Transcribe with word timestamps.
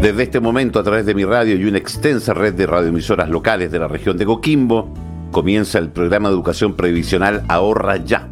Desde 0.00 0.22
este 0.22 0.38
momento, 0.38 0.78
a 0.78 0.84
través 0.84 1.06
de 1.06 1.14
mi 1.14 1.24
radio 1.24 1.56
y 1.56 1.64
una 1.64 1.78
extensa 1.78 2.32
red 2.32 2.54
de 2.54 2.68
radioemisoras 2.68 3.28
locales 3.28 3.72
de 3.72 3.80
la 3.80 3.88
región 3.88 4.16
de 4.16 4.26
Coquimbo, 4.26 4.94
comienza 5.32 5.80
el 5.80 5.90
programa 5.90 6.28
de 6.28 6.36
educación 6.36 6.74
previsional 6.74 7.42
Ahorra 7.48 7.96
Ya. 7.96 8.28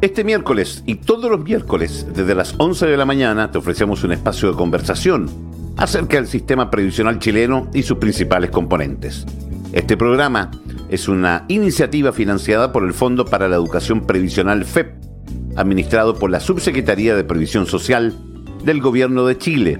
Este 0.00 0.24
miércoles 0.24 0.82
y 0.86 0.94
todos 0.94 1.30
los 1.30 1.44
miércoles, 1.44 2.06
desde 2.14 2.34
las 2.34 2.54
11 2.56 2.86
de 2.86 2.96
la 2.96 3.04
mañana, 3.04 3.50
te 3.50 3.58
ofrecemos 3.58 4.04
un 4.04 4.12
espacio 4.12 4.50
de 4.50 4.56
conversación 4.56 5.28
acerca 5.76 6.16
del 6.16 6.26
sistema 6.26 6.70
previsional 6.70 7.18
chileno 7.18 7.68
y 7.74 7.82
sus 7.82 7.98
principales 7.98 8.48
componentes. 8.48 9.26
Este 9.74 9.98
programa 9.98 10.50
es 10.88 11.08
una 11.08 11.44
iniciativa 11.48 12.10
financiada 12.10 12.72
por 12.72 12.84
el 12.84 12.94
Fondo 12.94 13.26
para 13.26 13.50
la 13.50 13.56
Educación 13.56 14.06
Previsional 14.06 14.64
FEP, 14.64 14.94
administrado 15.56 16.14
por 16.14 16.30
la 16.30 16.40
Subsecretaría 16.40 17.14
de 17.14 17.24
Previsión 17.24 17.66
Social 17.66 18.14
del 18.64 18.80
Gobierno 18.80 19.26
de 19.26 19.36
Chile 19.36 19.78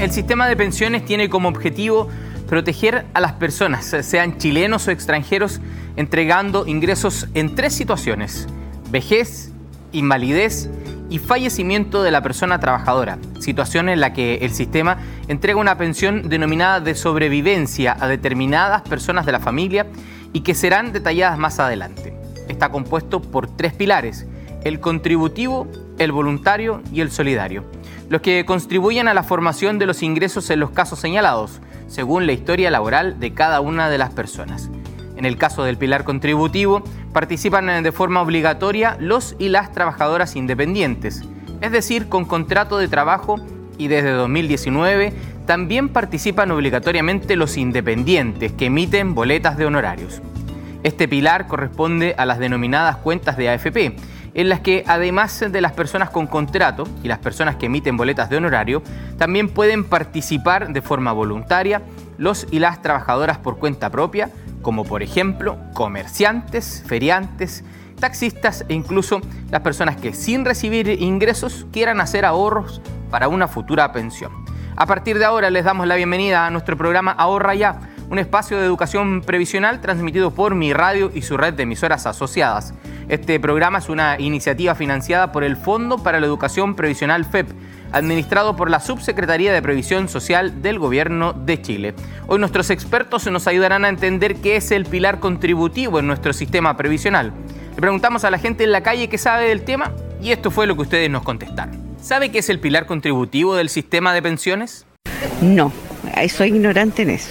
El 0.00 0.10
sistema 0.10 0.48
de 0.48 0.56
pensiones 0.56 1.04
tiene 1.04 1.28
como 1.28 1.48
objetivo 1.48 2.08
proteger 2.48 3.06
a 3.14 3.20
las 3.20 3.34
personas, 3.34 3.94
sean 4.02 4.36
chilenos 4.36 4.88
o 4.88 4.90
extranjeros, 4.90 5.60
entregando 5.94 6.66
ingresos 6.66 7.28
en 7.34 7.54
tres 7.54 7.72
situaciones, 7.72 8.48
vejez, 8.90 9.52
invalidez 9.92 10.68
y 11.08 11.18
fallecimiento 11.18 12.02
de 12.02 12.10
la 12.10 12.22
persona 12.22 12.58
trabajadora, 12.58 13.18
situación 13.38 13.88
en 13.88 14.00
la 14.00 14.12
que 14.12 14.36
el 14.36 14.50
sistema 14.50 14.98
entrega 15.28 15.60
una 15.60 15.78
pensión 15.78 16.28
denominada 16.28 16.80
de 16.80 16.96
sobrevivencia 16.96 17.96
a 18.00 18.08
determinadas 18.08 18.82
personas 18.82 19.24
de 19.24 19.32
la 19.32 19.40
familia 19.40 19.86
y 20.32 20.40
que 20.40 20.54
serán 20.54 20.92
detalladas 20.92 21.38
más 21.38 21.58
adelante. 21.58 22.14
Está 22.48 22.70
compuesto 22.70 23.22
por 23.22 23.48
tres 23.48 23.72
pilares, 23.72 24.26
el 24.64 24.80
contributivo, 24.80 25.68
el 25.98 26.12
voluntario 26.12 26.82
y 26.92 27.00
el 27.00 27.10
solidario, 27.10 27.64
los 28.08 28.20
que 28.20 28.44
contribuyen 28.44 29.08
a 29.08 29.14
la 29.14 29.22
formación 29.22 29.78
de 29.78 29.86
los 29.86 30.02
ingresos 30.02 30.50
en 30.50 30.60
los 30.60 30.70
casos 30.70 30.98
señalados, 30.98 31.60
según 31.88 32.26
la 32.26 32.32
historia 32.32 32.70
laboral 32.70 33.20
de 33.20 33.34
cada 33.34 33.60
una 33.60 33.88
de 33.88 33.98
las 33.98 34.10
personas. 34.10 34.70
En 35.16 35.26
el 35.26 35.36
caso 35.36 35.62
del 35.62 35.76
pilar 35.76 36.04
contributivo, 36.04 36.82
participan 37.12 37.82
de 37.82 37.92
forma 37.92 38.22
obligatoria 38.22 38.96
los 38.98 39.36
y 39.38 39.50
las 39.50 39.72
trabajadoras 39.72 40.36
independientes, 40.36 41.22
es 41.60 41.70
decir, 41.70 42.08
con 42.08 42.24
contrato 42.24 42.78
de 42.78 42.88
trabajo 42.88 43.36
y 43.78 43.88
desde 43.88 44.10
2019 44.10 45.12
también 45.46 45.88
participan 45.88 46.50
obligatoriamente 46.50 47.36
los 47.36 47.56
independientes 47.56 48.52
que 48.52 48.66
emiten 48.66 49.14
boletas 49.14 49.56
de 49.56 49.66
honorarios. 49.66 50.22
Este 50.82 51.06
pilar 51.08 51.46
corresponde 51.46 52.14
a 52.18 52.26
las 52.26 52.38
denominadas 52.38 52.96
cuentas 52.96 53.36
de 53.36 53.48
AFP, 53.48 53.96
en 54.34 54.48
las 54.48 54.60
que 54.60 54.84
además 54.86 55.44
de 55.50 55.60
las 55.60 55.72
personas 55.72 56.10
con 56.10 56.26
contrato 56.26 56.88
y 57.02 57.08
las 57.08 57.18
personas 57.18 57.56
que 57.56 57.66
emiten 57.66 57.96
boletas 57.96 58.30
de 58.30 58.38
honorario, 58.38 58.82
también 59.18 59.48
pueden 59.48 59.84
participar 59.84 60.72
de 60.72 60.82
forma 60.82 61.12
voluntaria 61.12 61.82
los 62.18 62.46
y 62.50 62.58
las 62.58 62.82
trabajadoras 62.82 63.38
por 63.38 63.58
cuenta 63.58 63.90
propia, 63.90 64.30
como 64.62 64.84
por 64.84 65.02
ejemplo 65.02 65.58
comerciantes, 65.74 66.82
feriantes, 66.86 67.64
taxistas 68.00 68.64
e 68.68 68.74
incluso 68.74 69.20
las 69.50 69.60
personas 69.60 69.96
que 69.96 70.12
sin 70.12 70.44
recibir 70.44 70.88
ingresos 70.88 71.66
quieran 71.72 72.00
hacer 72.00 72.24
ahorros 72.24 72.80
para 73.10 73.28
una 73.28 73.48
futura 73.48 73.92
pensión. 73.92 74.41
A 74.82 74.86
partir 74.86 75.16
de 75.16 75.24
ahora 75.24 75.48
les 75.48 75.64
damos 75.64 75.86
la 75.86 75.94
bienvenida 75.94 76.44
a 76.44 76.50
nuestro 76.50 76.76
programa 76.76 77.12
Ahorra 77.12 77.54
Ya, 77.54 77.78
un 78.10 78.18
espacio 78.18 78.58
de 78.58 78.64
educación 78.64 79.22
previsional 79.24 79.80
transmitido 79.80 80.32
por 80.32 80.56
mi 80.56 80.72
radio 80.72 81.12
y 81.14 81.22
su 81.22 81.36
red 81.36 81.54
de 81.54 81.62
emisoras 81.62 82.04
asociadas. 82.04 82.74
Este 83.08 83.38
programa 83.38 83.78
es 83.78 83.88
una 83.88 84.18
iniciativa 84.18 84.74
financiada 84.74 85.30
por 85.30 85.44
el 85.44 85.56
Fondo 85.56 85.98
para 85.98 86.18
la 86.18 86.26
Educación 86.26 86.74
Previsional 86.74 87.24
FEP, 87.24 87.48
administrado 87.92 88.56
por 88.56 88.70
la 88.70 88.80
Subsecretaría 88.80 89.52
de 89.52 89.62
Previsión 89.62 90.08
Social 90.08 90.62
del 90.62 90.80
Gobierno 90.80 91.32
de 91.32 91.62
Chile. 91.62 91.94
Hoy 92.26 92.40
nuestros 92.40 92.68
expertos 92.70 93.24
nos 93.28 93.46
ayudarán 93.46 93.84
a 93.84 93.88
entender 93.88 94.34
qué 94.34 94.56
es 94.56 94.72
el 94.72 94.86
pilar 94.86 95.20
contributivo 95.20 96.00
en 96.00 96.08
nuestro 96.08 96.32
sistema 96.32 96.76
previsional. 96.76 97.32
Le 97.76 97.80
preguntamos 97.80 98.24
a 98.24 98.32
la 98.32 98.38
gente 98.38 98.64
en 98.64 98.72
la 98.72 98.82
calle 98.82 99.08
qué 99.08 99.16
sabe 99.16 99.46
del 99.46 99.62
tema 99.62 99.92
y 100.20 100.32
esto 100.32 100.50
fue 100.50 100.66
lo 100.66 100.74
que 100.74 100.82
ustedes 100.82 101.08
nos 101.08 101.22
contestaron. 101.22 101.81
¿Sabe 102.02 102.32
qué 102.32 102.40
es 102.40 102.50
el 102.50 102.58
pilar 102.58 102.86
contributivo 102.86 103.54
del 103.54 103.68
sistema 103.68 104.12
de 104.12 104.20
pensiones? 104.20 104.84
No, 105.40 105.72
soy 106.28 106.48
ignorante 106.48 107.02
en 107.02 107.10
eso. 107.10 107.30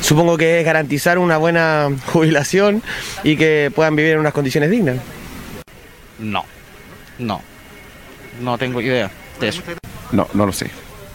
Supongo 0.00 0.36
que 0.36 0.58
es 0.58 0.66
garantizar 0.66 1.16
una 1.16 1.36
buena 1.36 1.88
jubilación 2.06 2.82
y 3.22 3.36
que 3.36 3.70
puedan 3.74 3.94
vivir 3.94 4.14
en 4.14 4.18
unas 4.18 4.32
condiciones 4.32 4.68
dignas. 4.70 4.96
No, 6.18 6.44
no, 7.20 7.40
no 8.40 8.58
tengo 8.58 8.80
idea 8.80 9.12
de 9.38 9.48
eso. 9.48 9.62
No, 10.10 10.26
no 10.34 10.46
lo 10.46 10.52
sé. 10.52 10.68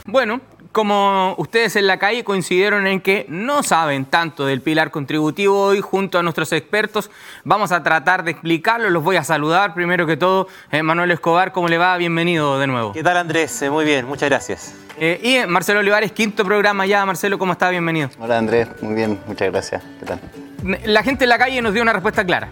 Bueno, 0.05 0.39
como 0.71 1.35
ustedes 1.37 1.75
en 1.75 1.87
la 1.87 1.97
calle 1.97 2.23
coincidieron 2.23 2.87
en 2.87 3.01
que 3.01 3.25
no 3.29 3.63
saben 3.63 4.05
tanto 4.05 4.45
del 4.45 4.61
pilar 4.61 4.91
contributivo, 4.91 5.59
hoy 5.61 5.81
junto 5.81 6.17
a 6.17 6.23
nuestros 6.23 6.51
expertos 6.53 7.09
vamos 7.43 7.71
a 7.71 7.83
tratar 7.83 8.23
de 8.23 8.31
explicarlo. 8.31 8.89
Los 8.89 9.03
voy 9.03 9.17
a 9.17 9.23
saludar. 9.23 9.73
Primero 9.73 10.07
que 10.07 10.17
todo, 10.17 10.47
eh, 10.71 10.83
Manuel 10.83 11.11
Escobar, 11.11 11.51
¿cómo 11.51 11.67
le 11.67 11.77
va? 11.77 11.97
Bienvenido 11.97 12.59
de 12.59 12.67
nuevo. 12.67 12.93
¿Qué 12.93 13.03
tal 13.03 13.17
Andrés? 13.17 13.61
Eh, 13.61 13.69
muy 13.69 13.85
bien, 13.85 14.05
muchas 14.05 14.29
gracias. 14.29 14.75
Eh, 14.97 15.19
y 15.23 15.47
Marcelo 15.47 15.79
Olivares, 15.79 16.11
quinto 16.11 16.45
programa 16.45 16.85
ya. 16.85 17.05
Marcelo, 17.05 17.37
¿cómo 17.37 17.53
está? 17.53 17.69
Bienvenido. 17.69 18.09
Hola 18.19 18.37
Andrés, 18.37 18.67
muy 18.81 18.93
bien, 18.93 19.19
muchas 19.27 19.51
gracias. 19.51 19.83
¿Qué 19.99 20.05
tal? 20.05 20.19
La 20.63 21.03
gente 21.03 21.25
en 21.25 21.29
la 21.29 21.37
calle 21.37 21.61
nos 21.61 21.73
dio 21.73 21.81
una 21.81 21.93
respuesta 21.93 22.23
clara. 22.23 22.49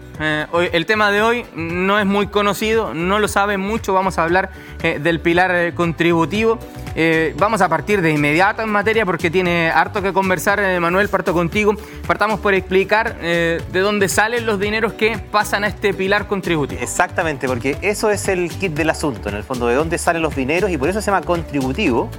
el 0.72 0.86
tema 0.86 1.10
de 1.10 1.22
hoy 1.22 1.44
no 1.54 1.98
es 1.98 2.06
muy 2.06 2.26
conocido, 2.26 2.92
no 2.94 3.18
lo 3.18 3.28
saben 3.28 3.60
mucho. 3.60 3.94
Vamos 3.94 4.18
a 4.18 4.24
hablar 4.24 4.50
del 4.82 5.20
pilar 5.20 5.74
contributivo. 5.74 6.58
Eh, 6.96 7.34
vamos 7.38 7.60
a 7.60 7.68
partir 7.68 8.02
de 8.02 8.10
inmediato 8.10 8.62
en 8.62 8.68
materia 8.68 9.06
porque 9.06 9.30
tiene 9.30 9.70
harto 9.70 10.02
que 10.02 10.12
conversar, 10.12 10.58
eh, 10.60 10.80
Manuel, 10.80 11.08
parto 11.08 11.32
contigo. 11.32 11.74
Partamos 12.06 12.40
por 12.40 12.54
explicar 12.54 13.16
eh, 13.20 13.62
de 13.72 13.80
dónde 13.80 14.08
salen 14.08 14.44
los 14.44 14.58
dineros 14.58 14.94
que 14.94 15.18
pasan 15.18 15.64
a 15.64 15.68
este 15.68 15.94
pilar 15.94 16.26
contributivo. 16.26 16.80
Exactamente, 16.82 17.46
porque 17.46 17.76
eso 17.82 18.10
es 18.10 18.28
el 18.28 18.50
kit 18.50 18.72
del 18.72 18.90
asunto, 18.90 19.28
en 19.28 19.36
el 19.36 19.44
fondo, 19.44 19.68
de 19.68 19.76
dónde 19.76 19.98
salen 19.98 20.22
los 20.22 20.34
dineros 20.34 20.70
y 20.70 20.78
por 20.78 20.88
eso 20.88 21.00
se 21.00 21.10
llama 21.10 21.24
contributivo, 21.24 22.10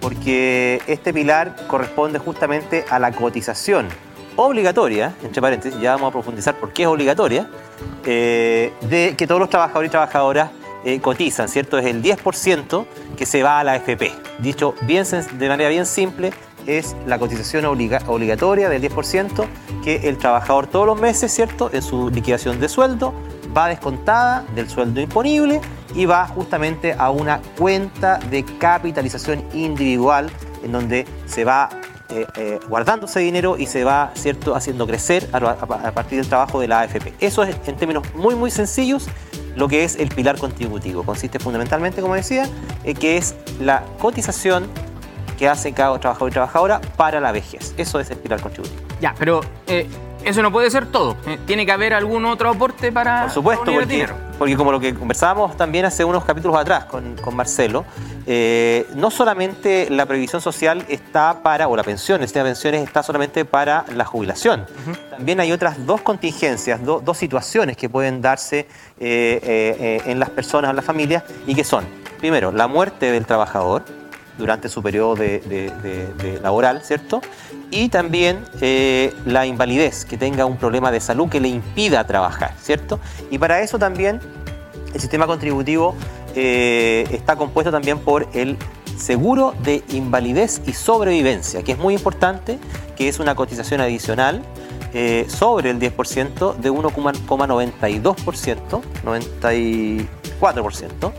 porque 0.00 0.82
este 0.86 1.12
pilar 1.12 1.56
corresponde 1.66 2.18
justamente 2.18 2.84
a 2.90 2.98
la 2.98 3.12
cotización 3.12 3.88
obligatoria, 4.46 5.14
entre 5.22 5.40
paréntesis, 5.42 5.80
ya 5.80 5.92
vamos 5.92 6.08
a 6.08 6.12
profundizar 6.12 6.54
por 6.54 6.72
qué 6.72 6.82
es 6.82 6.88
obligatoria, 6.88 7.48
de 8.04 9.14
que 9.16 9.26
todos 9.26 9.40
los 9.40 9.50
trabajadores 9.50 9.88
y 9.88 9.90
trabajadoras 9.90 10.50
eh, 10.84 11.00
cotizan, 11.00 11.48
¿cierto? 11.48 11.76
Es 11.78 11.86
el 11.86 12.02
10% 12.02 12.86
que 13.16 13.26
se 13.26 13.42
va 13.42 13.58
a 13.58 13.64
la 13.64 13.72
AFP. 13.72 14.12
Dicho 14.38 14.74
bien, 14.82 15.04
de 15.32 15.48
manera 15.48 15.68
bien 15.68 15.84
simple, 15.84 16.32
es 16.66 16.94
la 17.06 17.18
cotización 17.18 17.64
obligatoria 17.64 18.68
del 18.68 18.82
10% 18.82 19.46
que 19.82 20.08
el 20.08 20.18
trabajador 20.18 20.66
todos 20.66 20.86
los 20.86 21.00
meses, 21.00 21.32
¿cierto? 21.32 21.70
En 21.72 21.82
su 21.82 22.10
liquidación 22.10 22.60
de 22.60 22.68
sueldo 22.68 23.12
va 23.56 23.68
descontada 23.68 24.44
del 24.54 24.68
sueldo 24.68 25.00
imponible 25.00 25.60
y 25.94 26.06
va 26.06 26.26
justamente 26.28 26.94
a 26.96 27.10
una 27.10 27.40
cuenta 27.58 28.18
de 28.30 28.44
capitalización 28.44 29.44
individual 29.54 30.30
en 30.62 30.72
donde 30.72 31.06
se 31.26 31.44
va 31.44 31.70
eh, 32.10 32.26
eh, 32.36 32.58
guardando 32.68 33.06
ese 33.06 33.20
dinero 33.20 33.58
y 33.58 33.66
se 33.66 33.84
va 33.84 34.12
cierto 34.14 34.54
haciendo 34.54 34.86
crecer 34.86 35.28
a, 35.32 35.92
partir 35.92 36.18
del 36.18 36.28
trabajo 36.28 36.60
de 36.60 36.68
la 36.68 36.80
AFP. 36.80 37.14
Eso 37.20 37.42
es 37.42 37.56
en 37.66 37.76
términos 37.76 38.02
muy 38.14 38.34
muy 38.34 38.50
sencillos 38.50 39.08
lo 39.56 39.68
que 39.68 39.84
es 39.84 39.96
el 39.96 40.08
pilar 40.08 40.38
contributivo. 40.38 41.02
Consiste 41.02 41.38
fundamentalmente, 41.38 42.00
como 42.00 42.14
decía, 42.14 42.48
en 42.84 42.96
que 42.96 43.16
es 43.16 43.34
la 43.60 43.84
cotización 43.98 44.68
que 45.38 45.48
hace 45.48 45.72
cada 45.72 45.98
trabajador 45.98 46.30
y 46.30 46.32
trabajadora 46.32 46.80
para 46.96 47.20
la 47.20 47.32
vejez. 47.32 47.74
Eso 47.76 48.00
es 48.00 48.10
el 48.10 48.18
pilar 48.18 48.40
contributivo. 48.40 48.80
Ya, 49.00 49.14
pero 49.18 49.40
eh, 49.66 49.86
eso 50.24 50.42
no 50.42 50.52
puede 50.52 50.70
ser 50.70 50.86
todo. 50.86 51.16
Eh, 51.26 51.38
tiene 51.46 51.64
que 51.64 51.72
haber 51.72 51.94
algún 51.94 52.24
otro 52.24 52.50
aporte 52.50 52.92
para. 52.92 53.22
Por 53.22 53.30
supuesto, 53.30 53.72
porque, 53.72 54.08
porque, 54.38 54.56
como 54.56 54.72
lo 54.72 54.80
que 54.80 54.94
conversábamos 54.94 55.56
también 55.56 55.84
hace 55.84 56.04
unos 56.04 56.24
capítulos 56.24 56.56
atrás 56.56 56.84
con, 56.84 57.16
Marcelo, 57.34 57.84
eh, 58.26 58.86
no 58.94 59.10
solamente 59.10 59.88
la 59.90 60.06
previsión 60.06 60.40
social 60.40 60.84
está 60.88 61.42
para, 61.42 61.68
o 61.68 61.76
la 61.76 61.84
pensión, 61.84 62.20
el 62.20 62.26
sistema 62.26 62.44
de 62.44 62.50
pensiones 62.50 62.82
está 62.82 63.02
solamente 63.02 63.44
para 63.44 63.84
la 63.94 64.04
jubilación. 64.04 64.66
También 65.10 65.40
hay 65.40 65.52
otras 65.52 65.86
dos 65.86 66.00
contingencias, 66.00 66.80
dos 66.84 67.16
situaciones 67.16 67.76
que 67.76 67.88
pueden 67.88 68.20
darse 68.20 68.66
en 68.98 70.18
las 70.18 70.30
personas, 70.30 70.70
en 70.70 70.76
las 70.76 70.84
familias, 70.84 71.22
y 71.46 71.54
que 71.54 71.64
son, 71.64 71.84
primero, 72.18 72.50
la 72.50 72.66
muerte 72.66 73.12
del 73.12 73.24
trabajador 73.24 73.84
durante 74.38 74.68
su 74.68 74.82
periodo 74.82 75.16
de, 75.16 76.40
laboral, 76.42 76.82
¿cierto? 76.82 77.20
Y 77.70 77.88
también 77.88 78.44
eh, 78.60 79.12
la 79.26 79.46
invalidez, 79.46 80.04
que 80.04 80.16
tenga 80.16 80.46
un 80.46 80.56
problema 80.56 80.90
de 80.90 81.00
salud 81.00 81.28
que 81.28 81.40
le 81.40 81.48
impida 81.48 82.06
trabajar, 82.06 82.54
¿cierto? 82.62 82.98
Y 83.30 83.38
para 83.38 83.60
eso 83.60 83.78
también 83.78 84.20
el 84.94 85.00
sistema 85.00 85.26
contributivo 85.26 85.94
eh, 86.34 87.06
está 87.10 87.36
compuesto 87.36 87.70
también 87.70 87.98
por 87.98 88.28
el 88.32 88.56
seguro 88.96 89.54
de 89.62 89.82
invalidez 89.90 90.62
y 90.66 90.72
sobrevivencia, 90.72 91.62
que 91.62 91.72
es 91.72 91.78
muy 91.78 91.94
importante, 91.94 92.58
que 92.96 93.08
es 93.08 93.20
una 93.20 93.34
cotización 93.34 93.80
adicional 93.80 94.42
eh, 94.94 95.26
sobre 95.28 95.70
el 95.70 95.78
10% 95.78 96.56
de 96.56 96.72
1,92%, 96.72 98.82
94% 99.04 101.12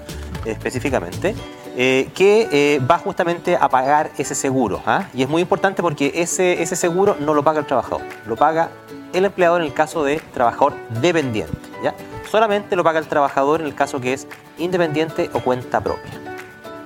específicamente, 0.46 1.36
eh, 1.78 2.10
que 2.16 2.48
eh, 2.52 2.80
va 2.80 2.98
justamente 2.98 3.56
a 3.56 3.70
pagar 3.70 4.12
ese 4.18 4.36
seguro. 4.36 4.82
¿ah? 4.86 5.08
Y 5.14 5.24
es 5.24 5.30
muy 5.30 5.42
importante 5.42 5.82
porque 5.82 6.12
ese, 6.16 6.62
ese 6.62 6.76
seguro 6.76 7.16
no 7.20 7.34
lo 7.34 7.44
paga 7.44 7.60
el 7.60 7.66
trabajador, 7.66 8.02
lo 8.26 8.36
paga 8.36 8.70
el 9.14 9.26
empleador 9.26 9.62
en 9.62 9.68
el 9.68 9.74
caso 9.74 10.04
de 10.04 10.20
trabajador 10.34 10.74
dependiente. 11.02 11.58
¿ya? 11.84 11.94
Solamente 12.30 12.76
lo 12.76 12.84
paga 12.84 13.00
el 13.00 13.08
trabajador 13.08 13.62
en 13.62 13.68
el 13.68 13.76
caso 13.76 14.02
que 14.02 14.14
es 14.14 14.28
independiente 14.58 15.30
o 15.34 15.40
cuenta 15.40 15.82
propia. 15.82 16.12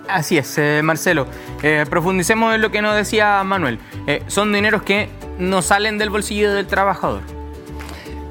Así 0.08 0.38
es, 0.38 0.58
eh, 0.58 0.82
Marcelo. 0.84 1.28
profundicemos 1.90 2.54
en 2.54 2.62
lo 2.62 2.70
que 2.70 2.82
nos 2.82 2.96
decía 2.96 3.42
Manuel. 3.44 3.80
son 4.28 4.52
dineros 4.52 4.84
que 4.84 5.10
no 5.40 5.62
salen 5.62 5.98
del 5.98 6.10
bolsillo 6.10 6.54
del 6.54 6.68
trabajador. 6.68 7.22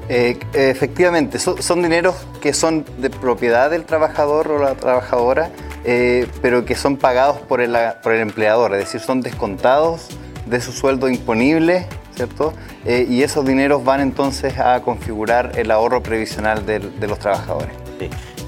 efectivamente, 0.07 1.39
son, 1.39 1.61
son, 1.61 1.81
dineros 1.81 2.15
que 2.41 2.53
son 2.53 2.85
de 2.99 3.09
propiedad 3.09 3.71
del 3.71 3.85
trabajador 3.85 4.49
o 4.49 4.59
la 4.59 4.75
trabajadora 4.75 5.49
eh, 5.83 6.27
pero 6.41 6.65
que 6.65 6.75
son 6.75 6.97
pagados 6.97 7.39
por 7.39 7.61
el, 7.61 7.75
por 8.01 8.13
el 8.13 8.21
empleador, 8.21 8.73
es 8.73 8.79
decir, 8.79 9.01
son 9.01 9.21
descontados 9.21 10.07
de 10.45 10.61
su 10.61 10.71
sueldo 10.71 11.09
imponible, 11.09 11.87
¿cierto? 12.15 12.53
Eh, 12.85 13.05
y 13.09 13.23
esos 13.23 13.45
dineros 13.45 13.83
van 13.83 14.01
entonces 14.01 14.57
a 14.59 14.81
configurar 14.81 15.51
el 15.55 15.71
ahorro 15.71 16.03
previsional 16.03 16.65
de, 16.65 16.79
los 17.07 17.19
trabajadores. 17.19 17.73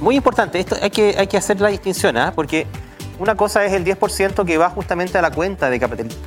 Muy 0.01 0.15
importante, 0.15 0.59
esto 0.59 0.75
hay 0.81 0.89
que, 0.89 1.15
hay 1.17 1.27
que 1.27 1.37
hacer 1.37 1.61
la 1.61 1.69
distinción, 1.69 2.17
¿ah? 2.17 2.33
porque 2.35 2.67
una 3.19 3.35
cosa 3.35 3.65
es 3.65 3.73
el 3.73 3.85
10% 3.85 4.45
que 4.45 4.57
va 4.57 4.69
justamente 4.69 5.17
a 5.17 5.21
la 5.21 5.31
cuenta 5.31 5.69
de, 5.69 5.79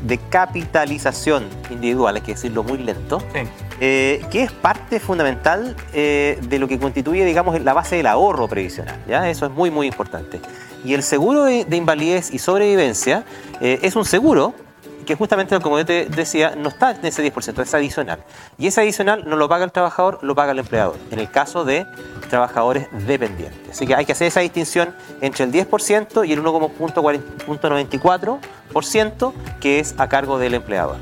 de 0.03 0.19
capitalización 0.29 1.49
individual, 1.71 2.17
hay 2.17 2.23
que 2.23 2.33
decirlo 2.33 2.63
muy 2.63 2.79
lento, 2.79 3.23
eh, 3.81 4.25
que 4.31 4.43
es 4.43 4.53
parte 4.53 5.01
fundamental 5.01 5.77
de 5.93 6.59
lo 6.59 6.69
que 6.69 6.79
constituye, 6.79 7.25
digamos, 7.25 7.61
la 7.61 7.75
base 7.75 7.97
del 7.97 8.07
ahorro 8.07 8.49
previsional. 8.49 8.97
¿ya? 9.07 9.29
Eso 9.29 9.47
es 9.47 9.53
muy, 9.53 9.71
muy 9.71 9.87
importante. 9.87 10.41
Y 10.85 10.95
el 10.95 11.03
seguro 11.03 11.45
de, 11.45 11.77
invalidez 11.77 12.33
y 12.33 12.39
sobrevivencia 12.39 13.25
eh, 13.61 13.81
es 13.83 13.97
un 13.97 14.05
seguro 14.05 14.55
que 15.09 15.15
justamente, 15.15 15.59
como 15.61 15.79
yo 15.79 15.87
te 15.87 16.05
decía, 16.05 16.55
no 16.55 16.69
está 16.69 16.91
en 16.91 17.07
ese 17.07 17.25
10%, 17.25 17.63
es 17.63 17.73
adicional. 17.73 18.23
Y 18.59 18.67
ese 18.67 18.83
adicional 18.83 19.25
no 19.27 19.37
lo 19.37 19.49
paga 19.49 19.65
el 19.65 19.73
trabajador, 19.73 20.19
lo 20.21 20.35
paga 20.35 20.53
el 20.53 20.59
empleador, 20.59 20.97
en 21.11 21.19
el 21.19 21.31
caso 21.31 21.65
de 21.65 21.87
trabajadores 22.29 22.89
dependientes. 23.07 23.71
Así 23.71 23.87
que 23.87 23.95
hay 23.95 24.05
que 24.05 24.13
hacer 24.13 24.27
esa 24.27 24.41
distinción 24.41 24.95
entre 25.23 25.47
el 25.47 25.53
10% 25.53 26.29
y 26.29 26.35
el 26.35 26.45
1,94%, 26.45 29.33
que 29.61 29.81
es 29.81 29.95
a 29.97 30.11
cargo 30.11 30.39
del 30.39 30.53
empleador. 30.53 30.99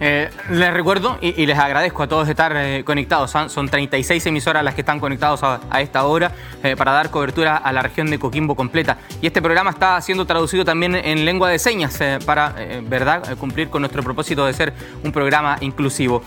Eh, 0.00 0.30
les 0.50 0.72
recuerdo 0.72 1.18
y, 1.20 1.44
les 1.44 1.58
agradezco 1.58 2.02
a 2.02 2.06
todos 2.06 2.28
estar 2.28 2.52
eh, 2.56 2.84
conectados. 2.84 3.30
Son, 3.30 3.68
36 3.68 4.24
emisoras 4.26 4.62
las 4.64 4.74
que 4.74 4.82
están 4.82 5.00
conectados 5.00 5.42
a, 5.42 5.80
esta 5.80 6.04
hora 6.04 6.32
eh, 6.62 6.76
para 6.76 6.92
dar 6.92 7.10
cobertura 7.10 7.56
a 7.56 7.72
la 7.72 7.82
región 7.82 8.10
de 8.10 8.18
Coquimbo 8.18 8.54
completa. 8.54 8.98
Y 9.20 9.26
este 9.26 9.42
programa 9.42 9.70
está 9.70 10.00
siendo 10.00 10.24
traducido 10.26 10.64
también 10.64 10.94
en 10.94 11.24
lengua 11.24 11.50
de 11.50 11.58
señas 11.58 11.98
para, 12.24 12.54
verdad, 12.82 13.36
cumplir 13.38 13.68
con 13.68 13.82
nuestro 13.82 14.02
propósito 14.02 14.46
de 14.46 14.52
ser 14.52 14.72
un 15.02 15.12
programa 15.12 15.56
inclusivo. 15.60 16.22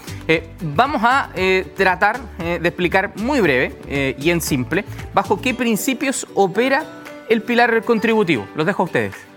vamos 0.61 1.01
a 1.03 1.29
tratar 1.75 2.19
de 2.37 2.67
explicar 2.67 3.11
muy 3.15 3.41
breve 3.41 4.15
y 4.17 4.29
en 4.29 4.41
simple 4.41 4.85
bajo 5.13 5.41
qué 5.41 5.53
principios 5.53 6.27
opera 6.35 6.83
el 7.29 7.41
pilar 7.41 7.83
contributivo. 7.83 8.47
Los 8.55 8.65
dejo 8.65 8.83
a 8.83 8.85
ustedes. 8.85 9.30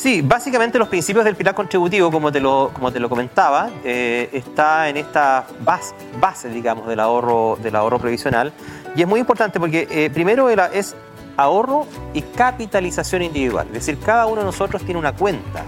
Sí, 0.00 0.22
básicamente 0.22 0.78
los 0.78 0.88
principios 0.88 1.26
del 1.26 1.36
pilar 1.36 1.54
contributivo, 1.54 2.10
como 2.10 2.32
te 2.32 2.40
lo, 2.40 2.70
como 2.72 2.90
te 2.90 2.98
lo 2.98 3.10
comentaba, 3.10 3.68
eh, 3.84 4.30
está 4.32 4.88
en 4.88 4.96
esta 4.96 5.46
base, 5.62 6.48
digamos, 6.48 6.88
del 6.88 7.00
ahorro, 7.00 7.58
del 7.62 7.76
ahorro 7.76 7.98
previsional. 7.98 8.50
Y 8.96 9.02
es 9.02 9.06
muy 9.06 9.20
importante 9.20 9.60
porque 9.60 9.86
eh, 9.90 10.08
primero 10.08 10.48
es 10.48 10.96
ahorro 11.36 11.86
y 12.14 12.22
capitalización 12.22 13.20
individual. 13.20 13.66
Es 13.66 13.74
decir, 13.74 13.98
cada 13.98 14.24
uno 14.24 14.40
de 14.40 14.46
nosotros 14.46 14.82
tiene 14.84 14.98
una 14.98 15.12
cuenta 15.12 15.64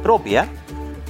propia 0.00 0.46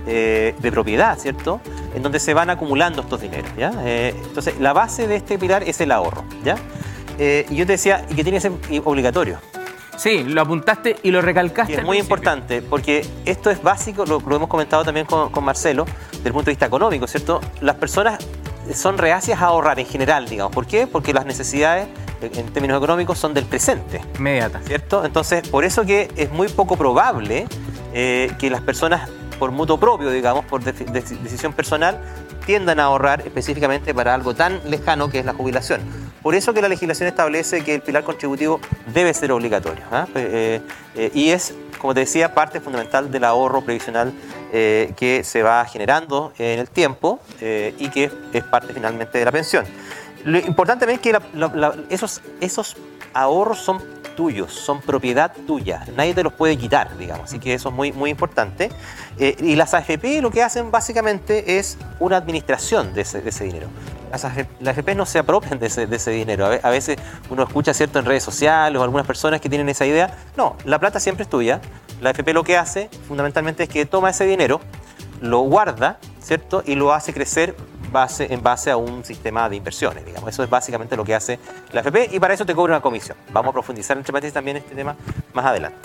eh, 0.07 0.55
de 0.59 0.73
propiedad, 0.73 1.19
¿cierto? 1.19 1.61
En 1.95 2.03
donde 2.03 2.21
se 2.21 2.33
van 2.33 2.49
acumulando 2.49 3.03
estos 3.03 3.21
dineros, 3.21 3.51
¿ya? 3.55 3.71
entonces, 3.85 4.59
la 4.61 4.73
base 4.73 5.07
de 5.07 5.17
este 5.17 5.39
pilar 5.39 5.63
es 5.63 5.79
el 5.83 5.93
ahorro, 5.93 6.25
¿ya? 6.43 6.57
y 7.19 7.55
yo 7.55 7.67
te 7.67 7.73
decía, 7.73 8.07
que 8.07 8.25
tiene 8.25 8.39
que 8.39 8.41
ser 8.41 8.53
obligatorio. 8.83 9.52
Sí, 9.97 10.25
lo 10.25 10.41
apuntaste 10.41 10.97
y 11.03 11.11
lo 11.11 11.21
recalcaste. 11.21 11.75
es 11.75 11.85
muy 11.85 11.99
importante 11.99 12.63
porque 12.63 13.07
esto 13.25 13.51
es 13.51 13.63
básico, 13.63 14.05
lo, 14.07 14.19
hemos 14.35 14.49
comentado 14.49 14.85
también 14.85 15.07
con, 15.07 15.45
Marcelo, 15.45 15.87
desde 16.11 16.29
el 16.29 16.33
punto 16.33 16.47
de 16.47 16.53
vista 16.53 16.67
económico, 16.67 17.07
¿cierto? 17.07 17.41
Las 17.61 17.77
personas 17.77 18.19
son 18.75 18.99
reacias 18.99 19.41
a 19.41 19.47
ahorrar 19.47 19.79
en 19.81 19.87
general, 19.87 20.29
digamos. 20.29 20.55
¿Por 20.55 20.67
qué? 20.67 20.87
Porque 20.87 21.13
las 21.13 21.27
necesidades 21.27 21.89
en 22.23 22.53
términos 22.53 22.79
económicos 22.79 23.19
son 23.19 23.35
del 23.35 23.45
presente. 23.45 24.01
Inmediata. 24.19 24.61
¿Cierto? 24.65 25.05
Entonces, 25.05 25.47
por 25.49 25.65
eso 25.65 25.85
que 25.85 26.09
es 26.17 26.31
muy 26.31 26.49
poco 26.49 26.77
probable 26.77 27.47
eh, 27.93 28.33
que 28.39 28.49
las 28.49 28.61
personas 28.61 29.11
por 29.39 29.51
mutuo 29.51 29.79
propio, 29.79 30.11
digamos, 30.11 30.45
por 30.45 30.63
decisión 30.63 31.53
personal, 31.53 32.01
tiendan 32.45 32.81
a 32.81 32.85
ahorrar 32.85 33.23
específicamente 33.23 33.95
para 33.95 34.15
algo 34.15 34.35
tan 34.35 34.61
lejano 34.69 35.09
que 35.09 35.21
es 35.21 35.25
la 35.25 35.35
jubilación. 35.35 35.81
Por 36.23 36.35
eso 36.37 36.55
que 36.55 36.63
la 36.63 36.69
legislación 36.69 37.09
establece 37.09 37.65
que 37.65 37.75
el 37.75 37.83
pilar 37.83 38.05
contributivo 38.05 38.61
debe 38.95 39.13
ser 39.13 39.33
obligatorio. 39.33 39.83
¿ah? 39.91 40.07
Eh, 40.15 40.61
eh, 40.95 41.11
y 41.15 41.31
es, 41.31 41.55
como 41.79 41.95
te 41.95 42.01
decía, 42.01 42.33
parte 42.33 42.61
fundamental 42.61 43.11
del 43.11 43.25
ahorro 43.25 43.63
previsional 43.63 44.13
eh, 44.53 44.93
que 44.97 45.25
se 45.25 45.43
va 45.43 45.65
generando 45.65 46.33
en 46.39 46.61
el 46.61 46.69
tiempo 46.69 47.21
y 47.41 47.89
que 47.89 48.11
es 48.33 48.45
parte 48.45 48.73
finalmente 48.73 49.19
de 49.19 49.25
la 49.25 49.33
pensión. 49.33 49.65
Lo 50.25 50.39
importante 50.39 50.87
también 50.87 51.01
es 51.01 51.21
que 51.89 51.95
esos, 51.95 52.23
esos 52.41 52.77
ahorros 53.15 53.59
son 53.59 53.83
tuyos, 54.13 54.53
son 54.53 54.81
propiedad 54.81 55.33
tuya, 55.47 55.85
nadie 55.97 56.15
te 56.15 56.23
los 56.23 56.33
puede 56.33 56.57
quitar, 56.57 56.97
digamos, 56.97 57.25
así 57.25 57.39
que 57.39 57.55
eso 57.55 57.71
es 57.71 57.75
muy, 57.75 57.93
muy 57.93 58.11
importante. 58.11 58.71
Eh, 59.19 59.37
y 59.41 59.57
las 59.57 59.75
AFP 59.75 60.21
lo 60.21 60.31
que 60.31 60.43
hacen 60.43 60.71
básicamente 60.71 61.59
es 61.59 61.79
una 61.99 62.17
administración 62.17 62.95
de 62.95 63.03
ese, 63.03 63.45
dinero. 63.45 63.69
Las 64.11 64.25
AFP, 64.25 64.95
no 64.95 65.07
se 65.07 65.19
apropian 65.19 65.59
de 65.59 65.67
ese, 65.67 66.11
dinero. 66.11 66.47
A 66.63 66.71
veces 66.71 66.99
uno 67.31 67.43
escucha 67.43 67.73
cierto 67.73 67.99
en 67.99 68.05
redes 68.05 68.23
sociales 68.23 68.79
o 68.79 68.85
algunas 68.85 69.07
personas 69.07 69.41
que 69.41 69.49
tienen 69.49 69.69
esa 69.69 69.87
idea. 69.87 70.17
No, 70.37 70.57
la 70.65 70.79
plata 70.79 71.01
siempre 71.01 71.25
es 71.25 71.31
tuya. 71.31 71.61
La 72.01 72.11
AFP 72.11 72.33
lo 72.33 72.45
que 72.45 72.57
hace 72.57 72.91
fundamentalmente 73.09 73.63
es 73.63 73.69
que 73.69 73.87
toma 73.87 74.11
ese 74.11 74.27
dinero, 74.27 74.61
lo 75.21 75.41
guarda, 75.41 75.99
¿cierto? 76.21 76.63
Y 76.67 76.75
lo 76.75 76.93
hace 76.93 77.15
crecer 77.15 77.57
base, 77.93 78.33
en 78.33 78.43
base 78.43 78.71
a 78.71 78.77
un 78.77 79.05
sistema 79.05 79.49
de 79.49 79.57
inversiones, 79.57 80.05
digamos. 80.05 80.29
Eso 80.29 80.43
es 80.43 80.51
básicamente 80.51 80.97
lo 80.97 81.05
que 81.05 81.15
hace 81.15 81.39
la 81.73 81.81
AFP 81.81 82.09
y 82.13 82.19
para 82.19 82.35
eso 82.35 82.45
te 82.45 82.55
cobra 82.55 82.75
una 82.75 82.83
comisión. 82.83 83.17
Vamos 83.33 83.51
a 83.51 83.53
profundizar 83.53 83.97
entre 83.97 84.13
paréntesis 84.13 84.35
también 84.35 84.57
este 84.57 84.75
tema 84.75 84.97
más 85.33 85.45
adelante. 85.45 85.79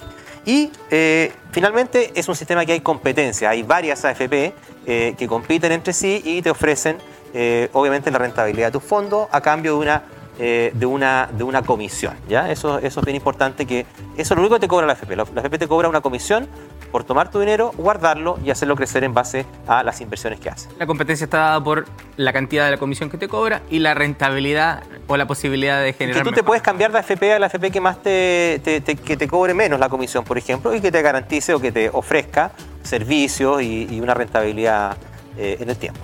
Y 0.46 0.72
eh, 0.90 1.34
finalmente 1.52 2.12
es 2.16 2.28
un 2.30 2.36
sistema 2.36 2.66
que 2.66 2.72
hay 2.72 2.80
competencia, 2.80 3.50
hay 3.50 3.64
varias 3.64 4.06
AFP 4.06 4.54
eh, 4.86 5.16
que 5.18 5.28
compiten 5.28 5.74
entre 5.74 5.92
sí 5.92 6.22
y 6.24 6.42
te 6.42 6.50
ofrecen 6.50 6.98
eh, 7.34 7.70
obviamente 7.74 8.10
la 8.10 8.18
rentabilidad 8.18 8.68
de 8.68 8.72
tu 8.72 8.80
fondo 8.80 9.28
a 9.32 9.42
cambio 9.42 9.74
de 9.74 9.80
una, 9.80 10.04
de 10.38 10.86
una, 10.86 11.30
de 11.34 11.44
una 11.44 11.64
comisión. 11.64 12.16
¿ya? 12.30 12.50
Eso, 12.50 12.80
eso 12.80 13.00
es 13.02 13.06
bien 13.06 13.18
importante 13.18 13.66
que 13.66 13.86
eso 14.16 14.34
es 14.34 14.38
lo 14.38 14.42
único 14.42 14.56
que 14.56 14.62
te 14.62 14.68
cobra 14.70 14.88
la 14.88 14.94
AFP. 14.94 15.16
La, 15.16 15.26
la 15.34 15.42
AFP 15.42 15.58
te 15.58 15.68
cobra 15.68 15.90
una 15.90 16.00
comisión 16.02 16.48
por 16.91 17.03
tomar 17.03 17.32
tu 17.32 17.39
dinero, 17.39 17.72
guardarlo 17.77 18.39
y 18.44 18.51
hacerlo 18.51 18.75
crecer 18.75 19.03
en 19.03 19.13
base 19.13 19.46
a 19.67 19.84
las 19.84 20.01
inversiones 20.01 20.39
que 20.39 20.50
haces. 20.50 20.70
La 20.79 20.86
competencia 20.86 21.25
está 21.25 21.38
dada 21.38 21.63
por 21.63 21.86
la 22.15 22.34
cantidad 22.34 22.65
de 22.65 22.72
la 22.72 22.77
comisión 22.77 23.10
que 23.10 23.17
te 23.17 23.27
cobra 23.27 23.62
y 23.70 23.79
la 23.79 23.94
rentabilidad 23.94 24.84
o 25.08 25.17
la 25.17 25.27
posibilidad 25.27 25.82
de 25.82 25.94
generar. 25.94 26.24
Que 26.24 26.29
tú 26.29 26.36
te 26.36 26.44
puedes 26.44 26.63
cambiar 26.63 26.91
de 26.91 27.00
AFP 27.00 27.34
a 27.34 27.39
la 27.39 27.48
AFP 27.48 27.72
que 27.72 27.82
más 27.82 28.01
te, 28.01 28.62
que 28.63 29.17
te 29.17 29.27
cobre 29.27 29.53
menos 29.53 29.79
la 29.79 29.89
comisión, 29.89 30.24
por 30.24 30.38
ejemplo, 30.38 30.74
y 30.74 30.82
que 30.82 30.91
te 30.91 31.01
garantice 31.01 31.53
o 31.53 31.60
que 31.60 31.72
te 31.72 31.89
ofrezca 31.89 32.51
servicios 32.84 33.62
y, 33.62 34.00
una 34.01 34.13
rentabilidad 34.13 34.98
eh, 35.38 35.58
en 35.60 35.70
el 35.70 35.77
tiempo. 35.77 36.00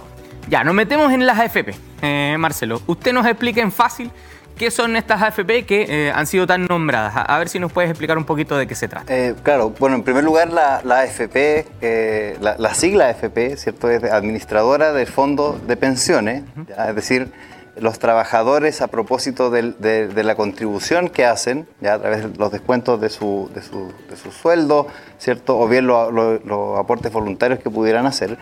Ya, 0.49 0.63
nos 0.63 0.73
metemos 0.73 1.11
en 1.13 1.25
las 1.25 1.39
AFP. 1.39 1.73
Eh, 2.01 2.35
Marcelo, 2.37 2.81
usted 2.87 3.13
nos 3.13 3.25
explique 3.25 3.61
en 3.61 3.71
fácil 3.71 4.11
¿Qué 4.57 4.69
son 4.69 4.95
estas 4.95 5.22
AFP 5.22 5.65
que 5.65 5.86
eh, 5.89 6.12
han 6.12 6.27
sido 6.27 6.45
tan 6.45 6.65
nombradas? 6.65 7.13
A, 7.15 7.38
ver 7.39 7.50
si 7.50 7.60
nos 7.60 7.72
puedes 7.72 7.89
explicar 7.89 8.17
un 8.17 8.25
poquito 8.25 8.55
de 8.55 8.67
qué 8.67 8.75
se 8.75 8.88
trata. 8.88 9.13
Eh, 9.13 9.33
claro, 9.41 9.72
bueno, 9.79 9.95
en 9.95 10.03
primer 10.03 10.24
lugar 10.24 10.51
la, 10.51 10.77
AFP, 10.77 11.65
eh, 11.81 12.38
la, 12.39 12.74
sigla 12.74 13.10
AFP, 13.10 13.57
¿cierto? 13.57 13.89
Es 13.89 14.03
administradora 14.03 14.93
del 14.93 15.07
fondo 15.07 15.60
de 15.65 15.75
pensiones, 15.75 16.43
es 16.88 16.95
decir, 16.95 17.31
los 17.75 17.97
trabajadores 17.97 18.81
a 18.81 18.87
propósito 18.87 19.49
de, 19.49 20.23
la 20.23 20.35
contribución 20.35 21.09
que 21.09 21.25
hacen, 21.25 21.67
ya 21.81 21.95
a 21.95 21.99
través 21.99 22.31
de 22.31 22.37
los 22.37 22.51
descuentos 22.51 23.01
de 23.01 23.09
su, 23.09 23.49
sueldo, 24.41 24.87
¿cierto? 25.17 25.57
o 25.59 25.67
bien 25.67 25.87
los 25.87 26.79
aportes 26.79 27.11
voluntarios 27.11 27.59
que 27.59 27.69
pudieran 27.69 28.05
hacer, 28.05 28.37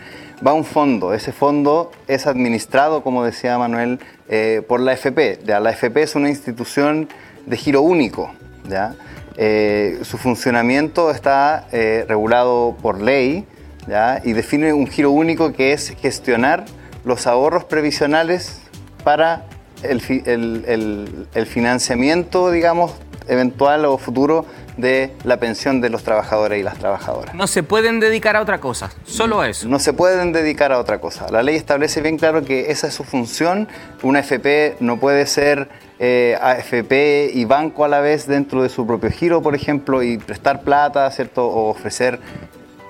va 0.46 0.52
a 0.52 0.54
un 0.54 0.66
fondo. 0.66 1.14
Ese 1.14 1.32
fondo 1.32 1.92
es 2.08 2.28
administrado, 2.28 3.04
como 3.04 3.24
decía 3.24 3.58
Manuel, 3.58 4.00
eh, 4.28 4.64
por 4.68 4.80
la 4.80 4.94
FP. 4.94 5.40
¿ya? 5.46 5.60
La 5.60 5.72
FP 5.72 6.02
es 6.02 6.16
una 6.16 6.30
institución 6.30 7.08
de 7.46 7.58
giro 7.58 7.82
único. 7.82 8.32
¿ya? 8.68 8.96
Eh, 9.38 10.00
su 10.04 10.18
funcionamiento 10.18 11.10
está 11.10 11.68
eh, 11.72 12.06
regulado 12.08 12.76
por 12.82 13.00
ley 13.00 13.46
¿ya? 13.88 14.22
y 14.26 14.34
define 14.34 14.74
un 14.74 14.88
giro 14.88 15.12
único 15.12 15.54
que 15.54 15.72
es 15.72 15.96
gestionar 16.02 16.66
los 17.06 17.28
ahorros 17.28 17.64
previsionales 17.64 18.61
para 19.04 19.44
el, 19.84 20.02
fi- 20.02 20.24
el- 20.26 20.64
el- 20.68 21.28
el 21.34 21.46
financiamiento, 21.46 22.52
digamos, 22.52 22.94
eventual 23.28 23.86
o 23.86 23.98
futuro 23.98 24.46
de 24.78 25.12
la 25.24 25.38
pensión 25.38 25.80
de 25.82 25.90
los 25.90 26.04
trabajadores 26.04 26.60
y 26.60 26.64
las 26.64 26.78
trabajadoras. 26.78 27.36
No 27.36 27.46
se 27.48 27.62
pueden 27.62 28.00
dedicar 28.00 28.36
a 28.36 28.42
otra 28.42 28.60
cosa, 28.60 28.90
solo 29.06 29.42
a 29.42 29.50
eso. 29.50 29.68
No 29.68 29.80
se 29.80 29.94
pueden 29.94 30.32
dedicar 30.34 30.72
a 30.72 30.80
otra 30.80 31.00
cosa. 31.00 31.28
La 31.30 31.44
ley 31.44 31.56
establece 31.56 32.02
bien 32.02 32.18
claro 32.18 32.44
que 32.44 32.72
esa 32.72 32.88
es 32.88 32.94
su 32.94 33.04
función. 33.04 33.68
Una 34.02 34.20
FP 34.20 34.78
no 34.80 34.98
puede 35.00 35.26
ser 35.28 35.70
eh, 36.00 36.38
AFP 36.42 37.32
y 37.34 37.46
banco 37.46 37.86
a 37.86 37.88
la 37.88 38.00
vez 38.00 38.26
dentro 38.28 38.64
de 38.64 38.70
su 38.70 38.88
propio 38.88 39.12
giro, 39.12 39.42
por 39.42 39.54
ejemplo, 39.56 40.02
y 40.02 40.18
prestar 40.18 40.62
plata, 40.62 41.10
¿cierto? 41.12 41.46
O 41.48 41.70
ofrecer 41.70 42.20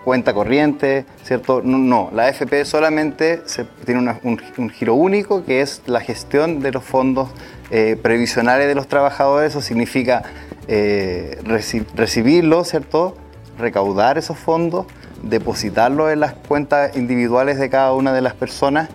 cuenta 0.04 0.34
corriente, 0.34 1.06
¿cierto? 1.24 1.62
No, 1.64 1.78
no, 1.78 2.10
la 2.14 2.26
AFP 2.28 2.66
solamente 2.66 3.42
tiene 3.86 4.18
un, 4.24 4.70
giro 4.70 4.96
único 4.96 5.44
que 5.46 5.62
es 5.62 5.82
la 5.86 6.00
gestión 6.02 6.60
de 6.60 6.72
los 6.72 6.84
fondos 6.84 7.30
eh, 7.70 7.98
previsionales 8.02 8.68
de 8.68 8.76
los 8.76 8.88
trabajadores. 8.88 9.52
Eso 9.52 9.62
significa 9.62 10.24
eh, 10.68 11.40
reci- 11.44 11.86
recibirlos, 11.96 12.70
¿cierto? 12.70 13.16
Recaudar 13.60 14.18
esos 14.18 14.38
fondos, 14.38 14.88
depositarlos 15.24 16.12
en 16.12 16.20
las 16.20 16.34
cuentas 16.34 16.98
individuales 16.98 17.60
de 17.60 17.70
cada 17.70 17.94
una 17.94 18.12
de 18.14 18.22
las 18.22 18.34
personas 18.34 18.90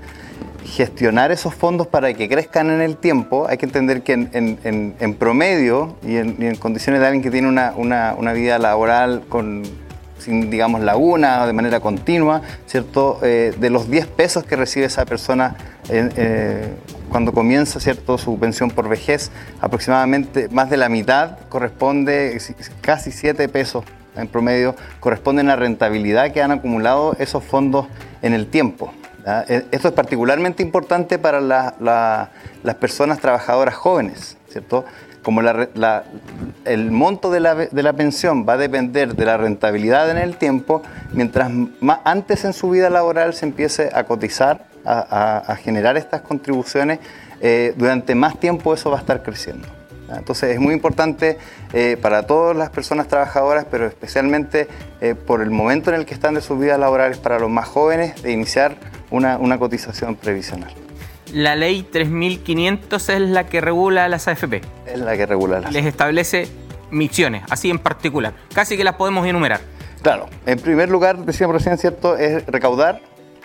gestionar 0.64 1.30
esos 1.30 1.54
fondos 1.54 1.86
para 1.86 2.12
que 2.14 2.28
crezcan 2.28 2.70
en 2.70 2.80
el 2.80 2.96
tiempo, 2.96 3.46
hay 3.48 3.56
que 3.56 3.66
entender 3.66 4.02
que 4.02 4.14
en, 4.14 5.14
promedio 5.16 5.94
y 6.04 6.16
en, 6.16 6.56
condiciones 6.56 7.00
de 7.00 7.06
alguien 7.06 7.22
que 7.22 7.30
tiene 7.30 7.46
una- 7.46 7.72
una 7.76 8.32
vida 8.32 8.58
laboral 8.58 9.22
con, 9.28 9.62
sin, 10.26 10.50
digamos, 10.50 10.80
laguna, 10.80 11.46
de 11.46 11.52
manera 11.52 11.78
continua, 11.80 12.42
¿cierto? 12.66 13.20
Eh, 13.22 13.54
de 13.58 13.70
los 13.70 13.88
10 13.88 14.08
pesos 14.08 14.42
que 14.44 14.56
recibe 14.56 14.86
esa 14.86 15.04
persona 15.06 15.54
eh, 15.88 16.08
eh, 16.16 16.74
cuando 17.10 17.32
comienza, 17.32 17.78
¿cierto? 17.78 18.18
Su 18.18 18.36
pensión 18.38 18.70
por 18.72 18.88
vejez, 18.88 19.30
aproximadamente 19.60 20.48
más 20.50 20.68
de 20.68 20.76
la 20.78 20.88
mitad 20.88 21.38
corresponde, 21.48 22.36
casi 22.80 23.12
7 23.12 23.48
pesos 23.48 23.84
en 24.16 24.26
promedio, 24.26 24.74
corresponden 24.98 25.48
a 25.48 25.54
rentabilidad 25.56 26.32
que 26.32 26.42
han 26.42 26.50
acumulado 26.50 27.14
esos 27.20 27.44
fondos 27.44 27.86
en 28.22 28.34
el 28.34 28.48
tiempo. 28.48 28.92
Esto 29.48 29.88
es 29.88 29.94
particularmente 29.94 30.62
importante 30.62 31.18
para 31.18 31.40
la- 31.40 32.30
las 32.64 32.74
personas 32.76 33.20
trabajadoras 33.20 33.74
jóvenes, 33.76 34.36
¿cierto? 34.48 34.84
Como 35.26 35.40
el 35.40 36.90
monto 36.92 37.32
de 37.32 37.40
la, 37.40 37.56
de 37.56 37.82
la 37.82 37.92
pensión 37.94 38.46
va 38.48 38.52
a 38.52 38.56
depender 38.58 39.16
de 39.16 39.24
la 39.24 39.36
rentabilidad 39.36 40.08
en 40.08 40.18
el 40.18 40.36
tiempo, 40.36 40.84
mientras 41.10 41.50
más 41.80 41.98
antes 42.04 42.44
en 42.44 42.52
su 42.52 42.70
vida 42.70 42.90
laboral 42.90 43.34
se 43.34 43.44
empiece 43.44 43.90
a 43.92 44.04
cotizar, 44.04 44.66
a, 44.84 45.56
generar 45.60 45.96
estas 45.96 46.20
contribuciones, 46.20 47.00
eh, 47.40 47.74
durante 47.76 48.14
más 48.14 48.38
tiempo 48.38 48.72
eso 48.72 48.88
va 48.88 48.98
a 48.98 49.00
estar 49.00 49.24
creciendo. 49.24 49.66
Entonces 50.16 50.54
es 50.54 50.60
muy 50.60 50.74
importante 50.74 51.38
eh, 51.72 51.98
para 52.00 52.22
todas 52.24 52.56
las 52.56 52.70
personas 52.70 53.08
trabajadoras, 53.08 53.66
pero 53.68 53.84
especialmente 53.84 54.68
eh, 55.00 55.16
por 55.16 55.42
el 55.42 55.50
momento 55.50 55.90
en 55.90 55.96
el 55.96 56.06
que 56.06 56.14
están 56.14 56.34
de 56.34 56.40
sus 56.40 56.56
vidas 56.56 56.78
laborales 56.78 57.18
para 57.18 57.40
los 57.40 57.50
más 57.50 57.66
jóvenes, 57.66 58.22
de 58.22 58.30
iniciar 58.30 58.76
una, 59.10 59.38
una 59.38 59.58
cotización 59.58 60.14
previsional. 60.14 60.85
La 61.36 61.54
ley 61.54 61.82
3500 61.82 63.10
es 63.10 63.20
la 63.20 63.44
que 63.44 63.60
regula 63.60 64.08
las 64.08 64.26
AFP. 64.26 64.62
Es 64.86 64.98
la 64.98 65.18
que 65.18 65.26
regula 65.26 65.60
las. 65.60 65.70
Les 65.70 65.84
establece 65.84 66.48
misiones, 66.90 67.42
así 67.50 67.68
en 67.68 67.78
particular. 67.78 68.32
Casi 68.54 68.78
que 68.78 68.84
las 68.84 68.94
podemos 68.94 69.26
enumerar. 69.26 69.60
Claro, 70.00 70.30
en 70.46 70.58
primer 70.58 70.88
lugar, 70.88 71.18
decíamos 71.18 71.56
recién, 71.56 71.76
¿cierto? 71.76 72.16
Es 72.16 72.46
recaudar, 72.46 73.02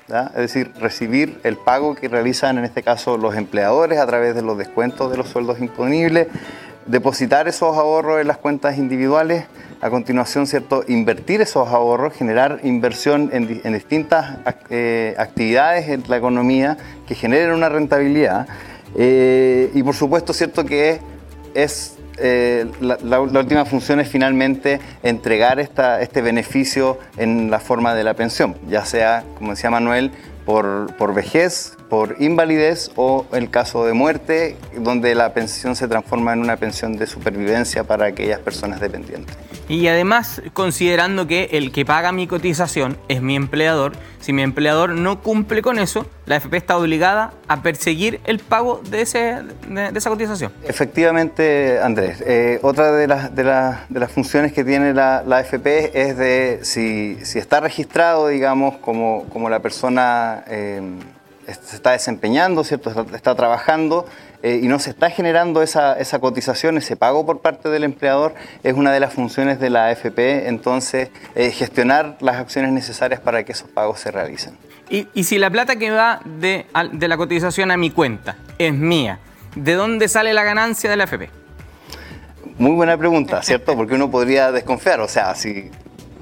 ¿ya? 0.08 0.28
es 0.28 0.38
decir, 0.38 0.72
recibir 0.80 1.42
el 1.44 1.58
pago 1.58 1.96
que 1.96 2.08
realizan 2.08 2.58
en 2.58 2.64
este 2.64 2.82
caso 2.82 3.18
los 3.18 3.36
empleadores 3.36 4.00
a 4.00 4.08
través 4.08 4.36
de 4.36 4.42
los 4.42 4.58
descuentos 4.58 5.12
de 5.12 5.18
los 5.18 5.28
sueldos 5.28 5.60
imponibles, 5.60 6.28
depositar 6.86 7.48
esos 7.48 7.78
ahorros 7.78 8.22
en 8.22 8.28
las 8.28 8.38
cuentas 8.38 8.78
individuales, 8.78 9.46
a 9.82 9.90
continuación, 9.90 10.46
¿cierto? 10.46 10.84
Invertir 10.88 11.42
esos 11.42 11.68
ahorros, 11.70 12.14
generar 12.14 12.60
inversión 12.64 13.30
en, 13.34 13.48
di- 13.48 13.62
en 13.64 13.74
distintas 13.74 14.38
eh, 14.70 15.16
actividades 15.18 15.90
en 15.90 16.04
la 16.08 16.18
economía 16.18 16.78
que 17.08 17.16
generen 17.16 17.52
una 17.52 17.68
rentabilidad. 17.70 18.48
Eh, 18.96 19.72
y 19.74 19.82
por 19.84 19.96
supuesto, 19.96 20.34
¿cierto? 20.34 20.66
Que 20.66 21.00
es 21.56 21.98
eh, 22.18 22.66
la, 22.80 22.98
la- 23.02 23.20
la 23.26 23.40
última 23.40 23.66
función 23.66 24.00
es 24.00 24.08
finalmente 24.10 24.80
entregar 25.02 25.60
esta, 25.60 26.02
este 26.02 26.22
beneficio 26.22 27.00
en 27.18 27.50
la 27.50 27.60
forma 27.60 27.96
de 27.96 28.04
la 28.04 28.14
pensión, 28.14 28.56
ya 28.70 28.86
sea, 28.86 29.24
como 29.38 29.52
decía 29.52 29.72
Manuel, 29.72 30.12
por, 30.46 30.96
por 30.98 31.14
vejez, 31.16 31.78
por 31.92 32.16
invalidez 32.20 32.90
o 32.96 33.26
el 33.34 33.50
caso 33.50 33.86
de 33.86 33.92
muerte, 33.92 34.56
donde 34.78 35.14
la 35.14 35.34
pensión 35.34 35.76
se 35.76 35.90
transforma 35.90 36.32
en 36.32 36.40
una 36.40 36.56
pensión 36.56 36.96
de 36.96 37.06
supervivencia 37.06 37.84
para 37.84 38.06
aquellas 38.06 38.40
personas 38.40 38.80
dependientes. 38.80 39.36
Y 39.68 39.88
además, 39.88 40.42
considerando 40.54 41.28
que 41.28 41.50
el 41.52 41.74
que 41.74 41.84
paga 41.86 42.14
mi 42.14 42.28
cotización 42.28 42.98
es 43.10 43.22
mi 43.22 43.36
empleador, 43.36 43.92
si 44.22 44.32
mi 44.32 44.42
empleador 44.42 44.92
no 44.92 45.22
cumple 45.22 45.62
con 45.62 45.80
eso, 45.80 46.06
la 46.26 46.38
AFP 46.38 46.56
está 46.56 46.78
obligada 46.78 47.34
a 47.50 47.62
perseguir 47.62 48.22
el 48.24 48.40
pago 48.40 48.82
de, 48.90 49.02
ese, 49.02 49.40
de, 49.68 49.92
de 49.92 49.98
esa 50.00 50.10
cotización. 50.10 50.54
Efectivamente, 50.64 51.80
Andrés. 51.82 52.24
Eh, 52.26 52.60
otra 52.62 52.94
de 52.94 53.08
las, 53.08 53.36
de, 53.36 53.44
las- 53.44 53.90
de 53.90 54.00
las 54.00 54.12
funciones 54.14 54.54
que 54.54 54.64
tiene 54.64 54.94
la, 54.94 55.24
la 55.28 55.40
AFP 55.40 55.92
es 55.94 56.16
de 56.18 56.60
si, 56.64 57.18
si 57.26 57.38
está 57.38 57.60
registrado, 57.60 58.30
digamos, 58.30 58.78
como, 58.78 59.26
como 59.30 59.50
la 59.50 59.60
persona 59.60 60.44
eh, 60.48 60.82
se 61.54 61.76
está 61.76 61.92
desempeñando, 61.92 62.64
¿cierto? 62.64 62.90
Está, 62.90 63.16
está 63.16 63.36
trabajando 63.36 64.06
eh, 64.44 64.60
y 64.62 64.68
no 64.68 64.80
se 64.80 64.90
está 64.90 65.10
generando 65.10 65.62
esa, 65.62 65.94
esa 65.94 66.20
cotización, 66.20 66.78
ese 66.78 66.96
pago 66.96 67.26
por 67.26 67.42
parte 67.42 67.70
del 67.70 67.84
empleador, 67.84 68.34
es 68.64 68.74
una 68.74 68.92
de 68.92 69.00
las 69.00 69.14
funciones 69.14 69.60
de 69.60 69.70
la 69.70 69.88
AFP, 69.88 70.48
entonces 70.48 71.10
eh, 71.36 71.52
gestionar 71.52 72.18
las 72.22 72.38
acciones 72.38 72.72
necesarias 72.72 73.20
para 73.20 73.44
que 73.44 73.52
esos 73.52 73.70
pagos 73.70 74.00
se 74.00 74.10
realicen. 74.10 74.58
Y, 74.90 75.08
y 75.14 75.24
si 75.26 75.38
la 75.38 75.50
plata 75.50 75.76
que 75.76 75.92
va 75.92 76.22
de, 76.26 76.66
de 76.92 77.08
la 77.08 77.18
cotización 77.18 77.72
a 77.72 77.78
mi 77.78 77.92
cuenta 77.92 78.36
es 78.58 78.74
mía, 78.74 79.20
¿de 79.56 79.74
dónde 79.74 80.08
sale 80.08 80.34
la 80.34 80.44
ganancia 80.44 80.90
de 80.90 80.98
la 80.98 81.04
AFP? 81.04 81.30
Muy 82.58 82.72
buena 82.72 82.98
pregunta, 82.98 83.42
¿cierto? 83.44 83.76
Porque 83.76 83.96
uno 83.96 84.12
podría 84.12 84.52
desconfiar, 84.52 85.00
o 85.00 85.08
sea, 85.08 85.34
si, 85.36 85.72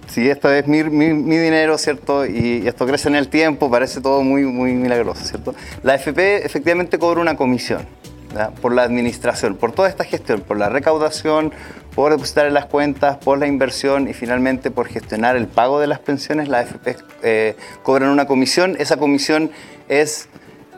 si 0.09 0.29
esto 0.29 0.51
es 0.51 0.67
mi, 0.67 0.81
dinero, 0.83 1.77
¿cierto? 1.77 2.25
Y 2.25 2.67
esto 2.67 2.85
crece 2.85 3.09
en 3.09 3.15
el 3.15 3.27
tiempo, 3.27 3.69
parece 3.69 4.01
todo 4.01 4.23
muy, 4.23 4.43
muy 4.43 4.73
milagroso, 4.73 5.23
¿cierto? 5.23 5.53
La 5.83 5.95
FP 5.95 6.45
efectivamente 6.45 6.97
cobra 6.97 7.21
una 7.21 7.35
comisión 7.35 7.85
¿ya? 8.33 8.49
por 8.49 8.73
la 8.73 8.83
administración, 8.83 9.55
por 9.55 9.71
toda 9.71 9.89
esta 9.89 10.03
gestión, 10.03 10.41
por 10.41 10.57
la 10.57 10.69
recaudación, 10.69 11.51
por 11.93 12.11
depositar 12.11 12.47
en 12.47 12.53
las 12.53 12.65
cuentas, 12.65 13.17
por 13.17 13.37
la 13.37 13.47
inversión 13.47 14.07
y 14.07 14.13
finalmente 14.13 14.71
por 14.71 14.87
gestionar 14.87 15.35
el 15.35 15.47
pago 15.47 15.79
de 15.79 15.87
las 15.87 15.99
pensiones, 15.99 16.47
la 16.47 16.59
AFP 16.59 16.95
eh, 17.23 17.55
cobran 17.83 18.09
una 18.09 18.25
comisión. 18.25 18.75
Esa 18.79 18.97
comisión 18.97 19.51
es 19.89 20.28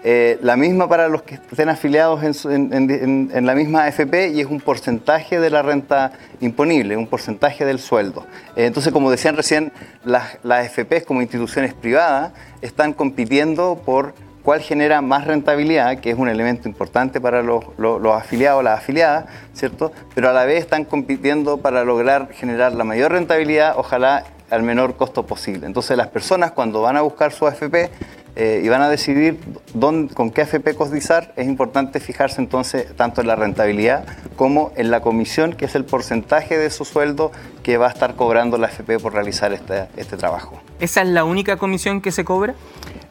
eh, 0.04 0.40
la 0.42 0.56
misma 0.58 0.90
para 0.90 1.08
los 1.10 1.22
que 1.22 1.36
estén 1.36 1.70
afiliados 1.70 2.24
en, 2.46 3.46
la 3.46 3.54
misma 3.56 3.84
AFP 3.86 4.30
y 4.34 4.42
es 4.42 4.48
un 4.48 4.60
porcentaje 4.60 5.40
de 5.40 5.50
la 5.50 5.62
renta 5.62 6.14
imponible, 6.40 6.98
un 6.98 7.08
porcentaje 7.08 7.66
del 7.66 7.80
sueldo. 7.80 8.26
Eh, 8.56 8.66
entonces, 8.66 8.92
como 8.92 9.12
decían 9.12 9.38
recién, 9.38 9.72
las, 10.04 10.38
las 10.44 10.66
AFPs 10.66 11.06
como 11.06 11.22
instituciones 11.22 11.74
privadas 11.74 12.32
están 12.62 12.94
compitiendo 12.94 13.80
por 13.86 14.14
cuál 14.44 14.62
genera 14.62 15.02
más 15.02 15.28
rentabilidad, 15.28 16.00
que 16.00 16.10
es 16.10 16.18
un 16.18 16.28
elemento 16.28 16.68
importante 16.68 17.22
para 17.22 17.44
los, 17.44 17.64
los- 17.78 18.02
los 18.02 18.16
afiliados, 18.16 18.64
las 18.64 18.80
afiliadas, 18.80 19.26
¿cierto? 19.54 19.92
Pero 20.16 20.30
a 20.32 20.34
la 20.34 20.46
vez 20.46 20.62
están 20.62 20.84
compitiendo 20.84 21.58
para 21.58 21.84
lograr 21.84 22.30
generar 22.32 22.74
la 22.74 22.84
mayor 22.84 23.12
rentabilidad, 23.12 23.76
ojalá 23.78 24.24
al 24.50 24.64
menor 24.64 24.96
costo 24.98 25.28
posible. 25.28 25.68
Entonces 25.68 25.96
las 25.96 26.08
personas 26.08 26.52
cuando 26.52 26.82
van 26.82 26.98
a 26.98 27.02
buscar 27.02 27.32
su 27.32 27.46
AFP 27.46 27.90
eh, 28.36 28.62
y 28.64 28.70
van 28.70 28.82
a 28.82 28.90
decidir 28.90 29.40
dónde, 29.74 30.14
con 30.14 30.32
qué 30.32 30.42
AFP 30.44 30.74
cotizar, 30.76 31.34
es 31.36 31.48
importante 31.48 32.00
fijarse 32.00 32.40
entonces 32.42 32.88
tanto 32.96 33.22
en 33.22 33.28
la 33.28 33.36
rentabilidad 33.36 34.06
como 34.36 34.72
en 34.76 34.90
la 34.92 35.02
comisión, 35.02 35.54
que 35.54 35.66
es 35.66 35.76
el 35.76 35.86
porcentaje 35.86 36.58
de 36.58 36.70
su 36.70 36.86
sueldo 36.86 37.32
que 37.64 37.78
va 37.78 37.88
a 37.88 37.90
estar 37.92 38.16
cobrando 38.16 38.58
la 38.58 38.68
AFP 38.68 39.00
por 39.00 39.14
realizar 39.14 39.52
este, 39.54 39.88
este 39.98 40.18
trabajo. 40.18 40.62
¿Esa 40.80 41.02
es 41.02 41.10
la 41.10 41.24
única 41.26 41.58
comisión 41.58 42.02
que 42.02 42.12
se 42.12 42.24
cobra? 42.24 42.56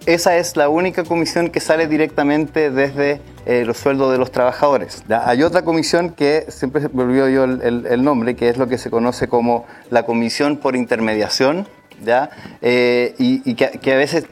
Esa 0.06 0.38
es 0.38 0.56
la 0.56 0.70
única 0.70 1.04
comisión 1.04 1.50
que 1.50 1.60
sale 1.60 1.86
directamente 1.86 2.70
desde 2.70 3.20
eh, 3.44 3.64
los 3.66 3.76
sueldos 3.76 4.10
de 4.12 4.16
los 4.18 4.32
trabajadores. 4.32 5.04
¿ya? 5.06 5.28
Hay 5.28 5.42
otra 5.42 5.62
comisión 5.62 6.10
que 6.10 6.46
siempre 6.48 6.88
me 6.94 7.02
olvido 7.02 7.28
yo 7.28 7.44
el, 7.44 7.60
el- 7.62 7.86
el 7.86 8.02
nombre, 8.02 8.34
que 8.34 8.48
es 8.48 8.56
lo 8.56 8.66
que 8.66 8.78
se 8.78 8.88
conoce 8.90 9.28
como 9.28 9.66
la 9.90 10.04
comisión 10.04 10.56
por 10.56 10.74
intermediación, 10.74 11.68
¿ya? 12.02 12.30
Eh, 12.62 13.14
y, 13.18 13.42
y 13.48 13.54
que, 13.54 13.72
que 13.78 13.92
a 13.92 13.96
veces 13.96 14.24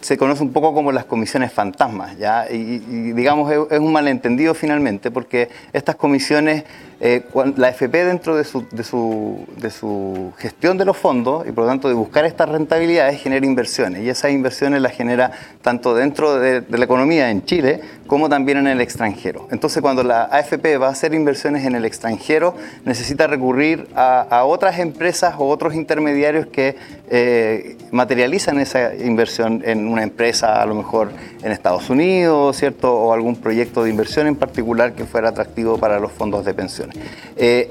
se 0.00 0.16
conoce 0.16 0.42
un 0.42 0.52
poco 0.52 0.74
como 0.74 0.92
las 0.92 1.04
comisiones 1.04 1.52
fantasmas, 1.52 2.16
¿ya? 2.18 2.50
Y, 2.50 2.78
digamos, 3.12 3.50
es, 3.70 3.78
un 3.78 3.92
malentendido 3.92 4.54
finalmente, 4.54 5.10
porque 5.10 5.48
estas 5.72 5.96
comisiones, 5.96 6.64
eh, 7.00 7.24
la 7.56 7.68
FP 7.68 8.04
dentro 8.04 8.36
de 8.36 8.44
su, 8.44 8.66
de, 8.70 8.84
su, 8.84 9.46
de 9.56 9.70
su, 9.70 10.32
gestión 10.38 10.78
de 10.78 10.84
los 10.84 10.96
fondos 10.96 11.46
y 11.46 11.52
por 11.52 11.64
lo 11.64 11.70
tanto 11.70 11.88
de 11.88 11.94
buscar 11.94 12.24
estas 12.24 12.48
rentabilidades 12.48 13.20
genera 13.20 13.46
inversiones, 13.46 14.02
y 14.02 14.08
esas 14.08 14.32
inversiones 14.32 14.82
las 14.82 14.92
genera 14.92 15.30
tanto 15.62 15.94
dentro 15.94 16.38
de, 16.38 16.60
de 16.60 16.78
la 16.78 16.84
economía 16.84 17.30
en 17.30 17.44
Chile 17.44 17.80
como 18.06 18.28
también 18.28 18.58
en 18.58 18.66
el 18.66 18.80
extranjero. 18.80 19.46
Entonces, 19.50 19.80
cuando 19.80 20.02
la 20.02 20.24
AFP 20.24 20.78
va 20.78 20.88
a 20.88 20.90
hacer 20.90 21.14
inversiones 21.14 21.64
en 21.64 21.76
el 21.76 21.84
extranjero, 21.84 22.56
necesita 22.84 23.26
recurrir 23.26 23.86
a, 23.94 24.44
otras 24.44 24.78
empresas 24.78 25.34
o 25.38 25.48
otros 25.48 25.74
intermediarios 25.74 26.46
que 26.46 26.76
eh, 27.10 27.76
materializan 27.92 28.58
esa 28.58 28.94
inversión 28.94 29.47
en 29.48 29.88
una 29.88 30.02
empresa, 30.02 30.62
a 30.62 30.66
lo 30.66 30.74
mejor 30.74 31.10
en 31.42 31.52
Estados 31.52 31.90
Unidos, 31.90 32.56
¿cierto? 32.56 32.94
O 32.94 33.12
algún 33.12 33.36
proyecto 33.36 33.84
de 33.84 33.90
inversión 33.90 34.26
en 34.26 34.36
particular 34.36 34.92
que 34.92 35.04
fuera 35.04 35.30
atractivo 35.30 35.78
para 35.78 35.98
los 35.98 36.12
fondos 36.12 36.44
de 36.44 36.54
pensiones. 36.54 36.96
Eh, 37.36 37.70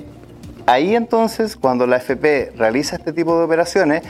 ahí 0.66 0.96
entonces, 0.96 1.56
cuando 1.56 1.88
la 1.88 1.98
AFP 1.98 2.54
realiza 2.58 2.98
este 2.98 3.14
tipo 3.14 3.38
de 3.38 3.46
operaciones, 3.46 4.04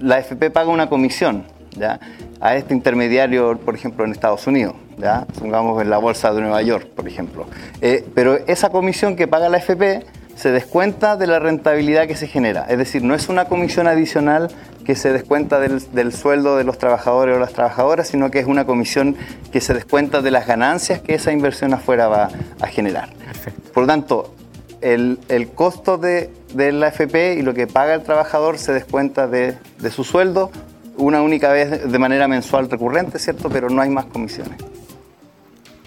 la 0.00 0.16
AFP 0.16 0.50
paga 0.50 0.70
una 0.70 0.88
comisión 0.88 1.44
¿ya? 1.76 1.98
a 2.40 2.56
este 2.56 2.74
intermediario, 2.74 3.58
por 3.58 3.74
ejemplo, 3.74 4.04
en 4.04 4.12
Estados 4.12 4.46
Unidos. 4.46 4.74
¿ya? 4.98 5.26
Pongamos 5.38 5.80
en 5.82 5.90
la 5.90 5.98
bolsa 5.98 6.32
de 6.32 6.40
Nueva 6.40 6.62
York, 6.62 6.88
por 6.94 7.08
ejemplo. 7.08 7.46
Eh, 7.80 8.06
pero 8.14 8.36
esa 8.46 8.70
comisión 8.70 9.16
que 9.16 9.26
paga 9.26 9.48
la 9.48 9.58
FP 9.58 10.04
se 10.38 10.52
descuenta 10.52 11.16
de 11.16 11.26
la 11.26 11.40
rentabilidad 11.40 12.06
que 12.06 12.14
se 12.14 12.28
genera. 12.28 12.64
Es 12.68 12.78
decir, 12.78 13.02
no 13.02 13.16
es 13.16 13.28
una 13.28 13.46
comisión 13.46 13.88
adicional 13.88 14.48
que 14.84 14.94
se 14.94 15.12
descuenta 15.12 15.58
del, 15.58 16.12
sueldo 16.12 16.56
de 16.56 16.62
los 16.62 16.78
trabajadores 16.78 17.36
o 17.36 17.40
las 17.40 17.52
trabajadoras, 17.52 18.06
sino 18.06 18.30
que 18.30 18.38
es 18.38 18.46
una 18.46 18.64
comisión 18.64 19.16
que 19.50 19.60
se 19.60 19.74
descuenta 19.74 20.22
de 20.22 20.30
las 20.30 20.46
ganancias 20.46 21.00
que 21.00 21.14
esa 21.14 21.32
inversión 21.32 21.74
afuera 21.74 22.06
va 22.06 22.28
a 22.60 22.66
generar. 22.68 23.08
Por 23.74 23.82
lo 23.82 23.86
tanto, 23.88 24.32
el, 24.80 25.18
costo 25.56 25.98
de, 25.98 26.30
la 26.54 26.88
FP 26.88 27.34
y 27.34 27.42
lo 27.42 27.52
que 27.52 27.66
paga 27.66 27.94
el 27.94 28.04
trabajador 28.04 28.58
se 28.58 28.72
descuenta 28.72 29.26
de, 29.26 29.58
de 29.80 29.90
su 29.90 30.04
sueldo 30.04 30.52
una 30.96 31.20
única 31.20 31.50
vez 31.50 31.90
de 31.90 31.98
manera 31.98 32.28
mensual 32.28 32.70
recurrente, 32.70 33.18
¿cierto? 33.18 33.50
Pero 33.50 33.70
no 33.70 33.82
hay 33.82 33.90
más 33.90 34.04
comisiones. 34.06 34.56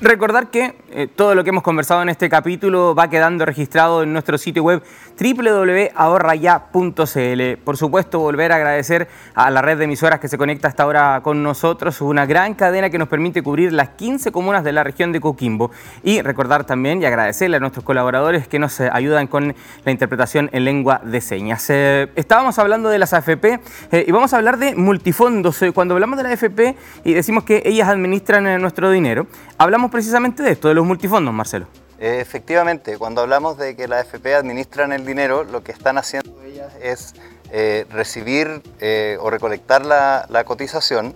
Recordar 0.02 0.50
que 0.50 0.74
eh, 0.90 1.08
todo 1.16 1.36
lo 1.36 1.44
que 1.44 1.52
hemos 1.52 1.62
conversado 1.62 2.02
en 2.02 2.10
este 2.10 2.28
capítulo 2.28 2.96
va 2.96 3.08
quedando 3.08 3.46
registrado 3.46 4.02
en 4.02 4.12
nuestro 4.12 4.40
sitio 4.40 4.64
web 4.64 4.82
www.ahorraya.cl. 5.20 7.64
Por 7.64 7.78
supuesto, 7.78 8.18
volver 8.18 8.52
a 8.52 8.56
agradecer 8.56 9.08
a 9.36 9.52
la 9.52 9.62
red 9.62 9.78
de 9.78 9.84
emisoras 9.84 10.20
que 10.20 10.28
se 10.28 10.40
conecta 10.40 10.68
hasta 10.68 10.82
ahora 10.82 11.22
con 11.22 11.44
nosotros, 11.44 12.02
una 12.02 12.26
gran 12.26 12.56
cadena 12.56 12.90
que 12.90 12.98
nos 12.98 13.10
permite 13.10 13.44
cubrir 13.44 13.74
las 13.74 13.90
15 13.90 14.32
comunas 14.32 14.64
de 14.64 14.72
la 14.72 14.84
región 14.84 15.12
de 15.12 15.22
Coquimbo. 15.22 15.70
Y 16.02 16.24
recordar 16.24 16.66
también 16.66 17.00
y 17.00 17.06
agradecerle 17.06 17.58
a 17.58 17.60
nuestros 17.60 17.86
colaboradores 17.86 18.48
que 18.48 18.58
nos 18.58 18.80
eh, 18.80 18.90
ayudan 18.92 19.28
con 19.28 19.54
la 19.86 19.92
interpretación 19.92 20.50
en 20.52 20.66
lengua 20.66 21.00
de 21.04 21.22
señas. 21.22 21.70
Eh, 21.70 22.10
estábamos 22.16 22.58
hablando 22.58 22.90
de 22.90 22.98
las 22.98 23.14
AFP 23.14 23.60
y 24.08 24.12
vamos 24.12 24.34
a 24.34 24.38
hablar 24.38 24.58
de 24.58 24.76
multifondos. 24.76 25.60
Cuando 25.76 25.94
hablamos 25.94 26.18
de 26.18 26.24
la 26.24 26.32
AFP 26.32 26.76
y 27.04 27.14
decimos 27.14 27.44
que 27.44 27.62
ellas 27.66 27.88
administran 27.88 28.60
nuestro 28.60 28.90
dinero, 28.90 29.28
hablamos 29.60 29.91
precisamente 29.92 30.42
de 30.42 30.52
esto, 30.52 30.68
de 30.70 30.74
los 30.74 30.86
multifondos, 30.86 31.34
Marcelo. 31.34 31.68
Efectivamente, 32.00 32.98
cuando 32.98 33.22
hablamos 33.22 33.60
de 33.60 33.76
que 33.76 33.88
la 33.88 34.00
AFP 34.00 34.34
administran 34.34 34.92
el 34.92 35.06
dinero, 35.06 35.44
lo 35.44 35.64
que 35.64 35.72
están 35.72 36.00
haciendo 36.00 36.42
ellas 36.42 36.74
es 36.82 37.14
eh, 37.52 37.86
recibir 37.92 38.64
eh, 38.80 39.18
o 39.22 39.30
recolectar 39.30 39.86
la, 39.86 40.44
cotización, 40.46 41.14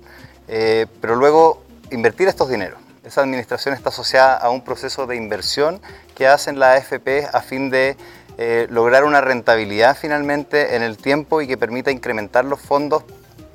eh, 0.47 0.85
pero 1.01 1.15
luego 1.15 1.63
invertir 1.89 2.27
estos 2.27 2.49
dineros. 2.49 2.79
Esa 3.03 3.21
administración 3.21 3.73
está 3.73 3.89
asociada 3.89 4.37
a 4.37 4.51
un 4.51 4.63
proceso 4.63 5.07
de 5.07 5.15
inversión 5.15 5.81
que 6.13 6.27
hacen 6.27 6.59
la 6.59 6.73
AFP 6.73 7.27
a 7.33 7.41
fin 7.41 7.69
de 7.69 7.97
lograr 8.69 9.05
una 9.05 9.21
rentabilidad 9.21 9.95
finalmente 9.95 10.75
en 10.75 10.83
el 10.83 10.97
tiempo 10.97 11.41
y 11.41 11.47
que 11.47 11.57
permita 11.57 11.89
incrementar 11.89 12.43
los 12.43 12.59
fondos 12.59 13.03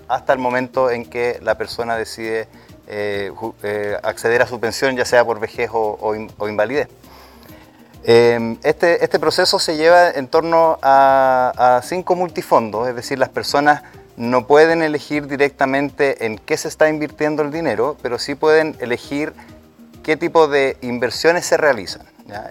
hasta 0.08 0.32
el 0.32 0.38
momento 0.38 0.90
en 0.90 1.04
que 1.04 1.38
la 1.42 1.58
persona 1.58 1.96
decide 1.96 2.48
eh, 2.92 3.30
eh, 3.62 3.96
acceder 4.02 4.42
a 4.42 4.46
su 4.46 4.58
pensión, 4.58 4.96
ya 4.96 5.04
sea 5.04 5.24
por 5.24 5.38
vejez 5.38 5.70
o, 5.72 6.14
invalidez. 6.48 6.88
Em, 8.02 8.56
este, 8.64 9.04
este, 9.04 9.20
proceso 9.20 9.60
se 9.60 9.76
lleva 9.76 10.10
en 10.10 10.26
torno 10.26 10.78
a, 10.82 11.80
cinco 11.84 12.16
multifondos, 12.16 12.88
es 12.88 12.96
decir, 12.96 13.18
las 13.18 13.28
personas 13.28 13.82
no 14.16 14.46
pueden 14.48 14.82
elegir 14.82 15.28
directamente 15.28 16.26
en 16.26 16.36
qué 16.38 16.56
se 16.56 16.66
está 16.66 16.88
invirtiendo 16.88 17.42
el 17.42 17.52
dinero, 17.52 17.96
pero 18.02 18.18
sí 18.18 18.34
pueden 18.34 18.76
elegir 18.80 19.34
qué 20.02 20.16
tipo 20.16 20.48
de 20.48 20.76
inversiones 20.80 21.46
se 21.46 21.56
realizan. 21.56 22.02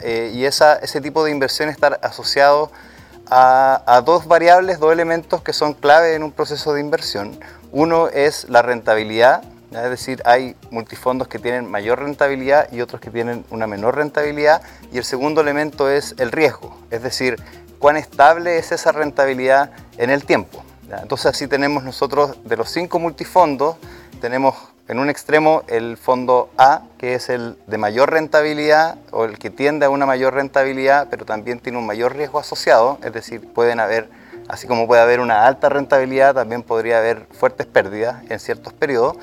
Eh, 0.03 0.31
y 0.33 0.45
ese 0.45 1.01
tipo 1.01 1.25
de 1.25 1.31
inversión 1.31 1.67
está 1.67 1.87
asociado 2.01 2.71
a, 3.29 4.01
dos 4.05 4.25
variables, 4.25 4.79
dos 4.79 4.93
elementos 4.93 5.41
que 5.41 5.53
son 5.53 5.73
clave 5.73 6.15
en 6.15 6.23
un 6.23 6.31
proceso 6.31 6.73
de 6.73 6.81
inversión. 6.81 7.39
Uno 7.71 8.07
es 8.07 8.49
la 8.49 8.61
rentabilidad, 8.61 9.43
es 9.71 9.89
decir, 9.89 10.21
hay 10.25 10.55
multifondos 10.71 11.27
que 11.27 11.39
tienen 11.39 11.69
mayor 11.69 11.99
rentabilidad 11.99 12.71
y 12.71 12.81
otros 12.81 12.99
que 13.01 13.11
tienen 13.11 13.45
una 13.51 13.67
menor 13.67 13.95
rentabilidad. 13.95 14.61
Y 14.91 14.97
el 14.97 15.03
segundo 15.03 15.41
elemento 15.41 15.89
es 15.89 16.15
el 16.17 16.31
riesgo, 16.31 16.77
es 16.89 17.03
decir, 17.03 17.35
cuán 17.77 17.97
estable 17.97 18.57
es 18.57 18.71
esa 18.71 18.91
rentabilidad 18.91 19.71
en 19.97 20.09
el 20.09 20.25
tiempo. 20.25 20.63
Entonces 20.91 21.27
así 21.27 21.47
tenemos 21.47 21.83
nosotros 21.83 22.43
de 22.43 22.57
los 22.57 22.69
cinco 22.69 22.97
multifondos, 22.97 23.77
tenemos 24.21 24.55
en 24.87 24.97
un 24.97 25.07
extremo 25.07 25.61
el 25.67 25.97
fondo 25.97 26.49
A, 26.57 26.81
que 26.97 27.13
es 27.13 27.29
el 27.29 27.57
de 27.67 27.77
mayor 27.77 28.11
rentabilidad 28.11 28.97
o 29.11 29.25
el 29.25 29.37
que 29.37 29.51
tiende 29.51 29.85
a 29.85 29.91
una 29.91 30.07
mayor 30.07 30.33
rentabilidad, 30.33 31.07
pero 31.11 31.25
también 31.25 31.59
tiene 31.59 31.77
un 31.77 31.85
mayor 31.85 32.15
riesgo 32.15 32.39
asociado, 32.39 32.97
es 33.03 33.13
decir, 33.13 33.53
pueden 33.53 33.79
haber 33.79 34.09
Así 34.49 34.65
como 34.65 34.87
puede 34.87 35.01
haber 35.01 35.19
una 35.19 35.45
alta 35.45 35.69
rentabilidad, 35.69 36.33
también 36.33 36.63
podría 36.63 36.97
haber 36.97 37.27
fuertes 37.31 37.67
pérdidas 37.67 38.23
en 38.29 38.39
ciertos 38.39 38.73
periodos. 38.73 39.15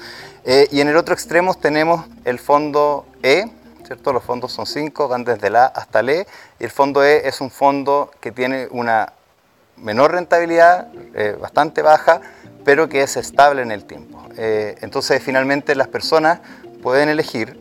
Eh, 0.45 0.69
y 0.71 0.81
en 0.81 0.87
el 0.87 0.97
otro 0.97 1.15
extremo 1.15 1.53
tenemos 1.55 2.07
el 2.25 2.39
fondo 2.39 3.05
E, 3.25 3.51
¿cierto? 3.85 4.12
Los 4.12 4.23
fondos 4.23 4.53
son 4.53 4.67
cinco, 4.67 5.09
van 5.09 5.25
desde 5.25 5.51
la 5.51 5.65
A 5.65 5.67
hasta 5.67 5.99
el 5.99 6.11
E. 6.11 6.27
Y 6.61 6.65
el 6.65 6.71
fondo 6.71 7.05
E 7.05 7.27
es 7.27 7.41
un 7.41 7.51
fondo 7.51 8.12
que 8.21 8.31
tiene 8.31 8.69
una 8.71 9.15
menor 9.77 10.12
rentabilidad, 10.12 10.87
eh, 11.15 11.37
bastante 11.41 11.83
baja, 11.83 12.21
pero 12.65 12.89
que 12.89 13.03
es 13.03 13.17
estable 13.17 13.62
en 13.62 13.73
el 13.73 13.85
tiempo. 13.85 14.23
Eh, 14.37 14.77
entonces, 14.81 15.21
finalmente, 15.21 15.75
las 15.75 15.89
personas 15.89 16.39
pueden 16.85 17.09
elegir 17.09 17.59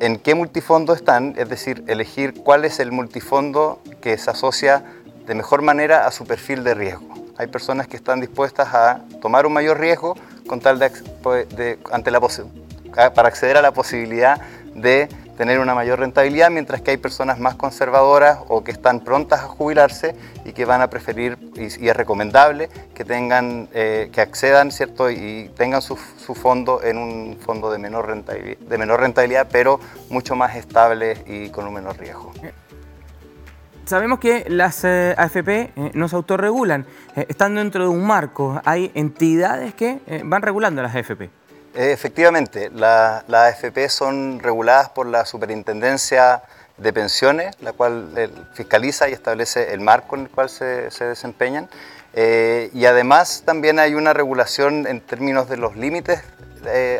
en 0.00 0.18
qué 0.18 0.34
multifondo 0.34 0.92
están, 0.92 1.34
es 1.38 1.48
decir, 1.48 1.84
elegir 1.86 2.34
cuál 2.42 2.66
es 2.66 2.80
el 2.80 2.92
multifondo 2.92 3.80
que 4.02 4.18
se 4.18 4.30
asocia 4.30 4.84
de 5.28 5.34
mejor 5.34 5.60
manera 5.60 6.06
a 6.06 6.10
su 6.10 6.26
perfil 6.26 6.64
de 6.64 6.72
riesgo. 6.72 7.06
Hay 7.36 7.48
personas 7.48 7.86
que 7.86 7.96
están 7.96 8.18
dispuestas 8.20 8.72
a 8.72 9.02
tomar 9.20 9.46
un 9.46 9.52
mayor 9.52 9.78
riesgo 9.78 10.16
ante 11.92 12.10
la 12.10 12.20
para 13.14 13.28
acceder 13.28 13.58
a 13.58 13.62
la 13.62 13.70
posibilidad 13.72 14.40
de 14.74 15.06
tener 15.36 15.60
una 15.60 15.74
mayor 15.74 16.00
rentabilidad, 16.00 16.50
mientras 16.50 16.80
que 16.80 16.92
hay 16.92 16.96
personas 16.96 17.38
más 17.38 17.54
conservadoras 17.56 18.38
o 18.48 18.64
que 18.64 18.72
están 18.72 19.00
prontas 19.00 19.40
a 19.40 19.48
jubilarse 19.48 20.16
y 20.46 20.52
que 20.52 20.64
van 20.64 20.80
a 20.80 20.88
preferir, 20.88 21.36
y, 21.54 21.88
es 21.88 21.96
recomendable, 21.96 22.70
que 22.94 23.04
tengan, 23.04 23.68
eh, 23.72 24.08
que 24.10 24.22
accedan, 24.22 24.72
¿cierto? 24.72 25.10
Y 25.10 25.50
tengan 25.56 25.82
su, 25.82 25.94
fondo 25.96 26.82
en 26.82 26.96
un 26.96 27.38
fondo 27.38 27.70
de 27.70 27.78
menor, 27.78 28.24
de 28.24 28.78
menor 28.78 29.00
rentabilidad, 29.00 29.46
pero 29.52 29.78
mucho 30.08 30.34
más 30.34 30.56
estable 30.56 31.18
y 31.26 31.50
con 31.50 31.66
un 31.66 31.74
menor 31.74 31.98
riesgo. 31.98 32.32
Sabemos 33.88 34.18
que 34.18 34.44
las 34.48 34.84
eh, 34.84 35.14
AFP 35.16 35.48
eh, 35.48 35.72
no 35.94 36.10
se 36.10 36.16
autorregulan, 36.16 36.84
eh, 37.16 37.24
están 37.30 37.54
dentro 37.54 37.84
de 37.84 37.88
un 37.88 38.06
marco. 38.06 38.60
Hay 38.66 38.92
entidades 38.94 39.72
que 39.72 40.00
van 40.24 40.42
regulando 40.42 40.82
las 40.82 40.94
AFP. 40.94 41.30
Efectivamente, 41.74 42.68
las 42.70 43.24
AFP 43.26 43.88
son 43.88 44.40
reguladas 44.40 44.90
por 44.90 45.06
la 45.06 45.24
Superintendencia 45.24 46.42
de 46.76 46.92
Pensiones, 46.92 47.56
la 47.62 47.72
cual 47.72 48.30
fiscaliza 48.52 49.08
y 49.08 49.14
establece 49.14 49.72
el 49.72 49.80
marco 49.80 50.16
en 50.16 50.22
el 50.24 50.28
cual 50.28 50.50
se, 50.50 50.90
se 50.90 51.06
desempeñan. 51.06 51.70
y 52.14 52.84
además 52.84 53.42
también 53.46 53.78
hay 53.78 53.94
una 53.94 54.12
regulación 54.12 54.86
en 54.86 55.00
términos 55.00 55.48
de 55.48 55.56
los 55.56 55.76
límites 55.76 56.20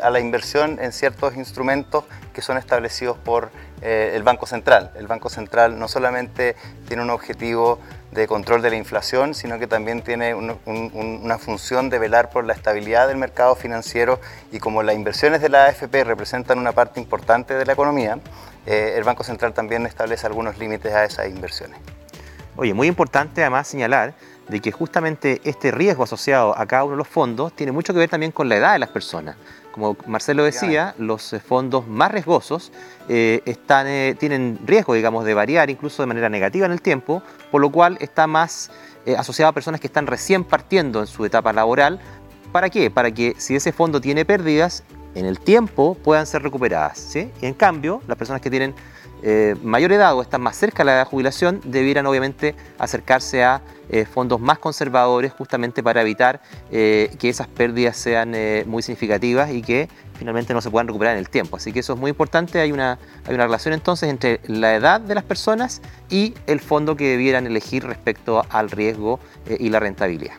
a 0.02 0.10
la 0.10 0.20
inversión 0.20 0.78
en 0.80 0.92
ciertos 0.92 1.36
instrumentos 1.36 2.04
que 2.32 2.42
son 2.42 2.56
establecidos 2.56 3.18
por 3.18 3.50
eh, 3.80 4.12
el 4.14 4.22
Banco 4.22 4.46
Central. 4.46 4.90
El 4.96 5.06
Banco 5.06 5.28
Central 5.28 5.78
no 5.78 5.88
solamente 5.88 6.56
tiene 6.86 7.02
un 7.02 7.10
objetivo 7.10 7.78
de 8.12 8.26
control 8.26 8.62
de 8.62 8.70
la 8.70 8.76
inflación, 8.76 9.34
sino 9.34 9.58
que 9.58 9.66
también 9.66 10.02
tiene 10.02 10.34
una 10.34 11.38
función 11.38 11.90
de 11.90 11.98
velar 11.98 12.30
por 12.30 12.44
la 12.44 12.54
estabilidad 12.54 13.06
del 13.06 13.18
mercado 13.18 13.54
financiero 13.54 14.20
y 14.50 14.58
como 14.60 14.82
las 14.82 14.94
inversiones 14.96 15.40
de 15.42 15.48
la 15.48 15.66
AFP 15.66 16.04
representan 16.04 16.58
una 16.58 16.72
parte 16.72 17.00
importante 17.00 17.54
de 17.54 17.66
la 17.66 17.74
economía, 17.74 18.18
eh, 18.66 18.94
el 18.96 19.04
Banco 19.04 19.24
Central 19.24 19.52
también 19.52 19.86
establece 19.86 20.26
algunos 20.26 20.58
límites 20.58 20.92
a 20.92 21.04
esas 21.04 21.28
inversiones. 21.28 21.78
Oye, 22.56 22.74
muy 22.74 22.88
importante 22.88 23.42
además 23.42 23.68
señalar 23.68 24.14
de 24.48 24.60
que 24.60 24.72
justamente 24.72 25.40
este 25.44 25.70
riesgo 25.70 26.04
asociado 26.04 26.56
a 26.58 26.66
cada 26.66 26.84
uno 26.84 26.92
de 26.92 26.98
los 26.98 27.08
fondos 27.08 27.52
tiene 27.54 27.72
mucho 27.72 27.92
que 27.92 27.98
ver 27.98 28.08
también 28.08 28.32
con 28.32 28.48
la 28.48 28.56
edad 28.56 28.72
de 28.72 28.78
las 28.78 28.88
personas. 28.88 29.36
Como 29.72 29.96
Marcelo 30.06 30.42
decía, 30.42 30.94
los 30.98 31.32
eh, 31.32 31.40
fondos 31.40 31.86
más 31.86 32.10
riesgosos 32.10 32.72
eh, 33.08 33.42
están, 33.44 33.86
eh, 33.86 34.16
tienen 34.18 34.58
riesgo, 34.64 34.94
digamos, 34.94 35.24
de 35.24 35.34
variar 35.34 35.70
incluso 35.70 36.02
de 36.02 36.06
manera 36.06 36.28
negativa 36.28 36.66
en 36.66 36.72
el 36.72 36.82
tiempo, 36.82 37.22
por 37.50 37.60
lo 37.60 37.70
cual 37.70 37.96
está 38.00 38.26
más 38.26 38.70
asociado 39.16 39.48
a 39.48 39.52
personas 39.54 39.80
que 39.80 39.86
están 39.86 40.06
recién 40.06 40.44
partiendo 40.44 41.00
en 41.00 41.06
su 41.06 41.24
etapa 41.24 41.52
laboral. 41.54 41.98
¿Para 42.52 42.68
qué? 42.68 42.90
Para 42.90 43.10
que 43.10 43.34
si 43.38 43.56
ese 43.56 43.72
fondo 43.72 44.02
tiene 44.02 44.26
pérdidas, 44.26 44.82
en 45.14 45.24
el 45.24 45.40
tiempo 45.40 45.94
puedan 45.94 46.26
ser 46.26 46.42
recuperadas. 46.42 46.98
¿sí? 46.98 47.30
Y 47.40 47.46
en 47.46 47.54
cambio, 47.54 48.02
las 48.06 48.18
personas 48.18 48.42
que 48.42 48.50
tienen 48.50 48.74
eh, 49.22 49.56
mayor 49.62 49.92
edad 49.92 50.14
o 50.14 50.22
están 50.22 50.40
más 50.40 50.56
cerca 50.56 50.78
de 50.78 50.84
la 50.86 50.92
edad 50.92 51.00
de 51.00 51.10
jubilación 51.10 51.60
debieran 51.64 52.06
obviamente 52.06 52.54
acercarse 52.78 53.42
a 53.42 53.62
eh, 53.90 54.04
fondos 54.04 54.40
más 54.40 54.58
conservadores 54.58 55.32
justamente 55.32 55.82
para 55.82 56.02
evitar 56.02 56.40
eh, 56.70 57.10
que 57.18 57.28
esas 57.28 57.48
pérdidas 57.48 57.96
sean 57.96 58.34
muy 58.66 58.82
significativas 58.82 59.50
y 59.50 59.62
que 59.62 59.88
finalmente 60.18 60.52
no 60.54 60.60
se 60.60 60.70
puedan 60.70 60.86
recuperar 60.86 61.14
en 61.14 61.20
el 61.20 61.28
tiempo. 61.28 61.56
Así 61.56 61.72
que 61.72 61.80
eso 61.80 61.94
es 61.94 61.98
muy 61.98 62.10
importante, 62.10 62.60
hay 62.60 62.72
una, 62.72 62.98
hay 63.26 63.34
una 63.34 63.44
relación 63.44 63.74
entonces 63.74 64.08
entre 64.08 64.40
la 64.46 64.74
edad 64.74 65.00
de 65.00 65.14
las 65.14 65.24
personas 65.24 65.80
y 66.10 66.34
el 66.46 66.60
fondo 66.60 66.96
que 66.96 67.08
debieran 67.10 67.46
elegir 67.46 67.84
respecto 67.84 68.44
al 68.50 68.70
riesgo 68.70 69.20
y 69.58 69.70
la 69.70 69.80
rentabilidad. 69.80 70.34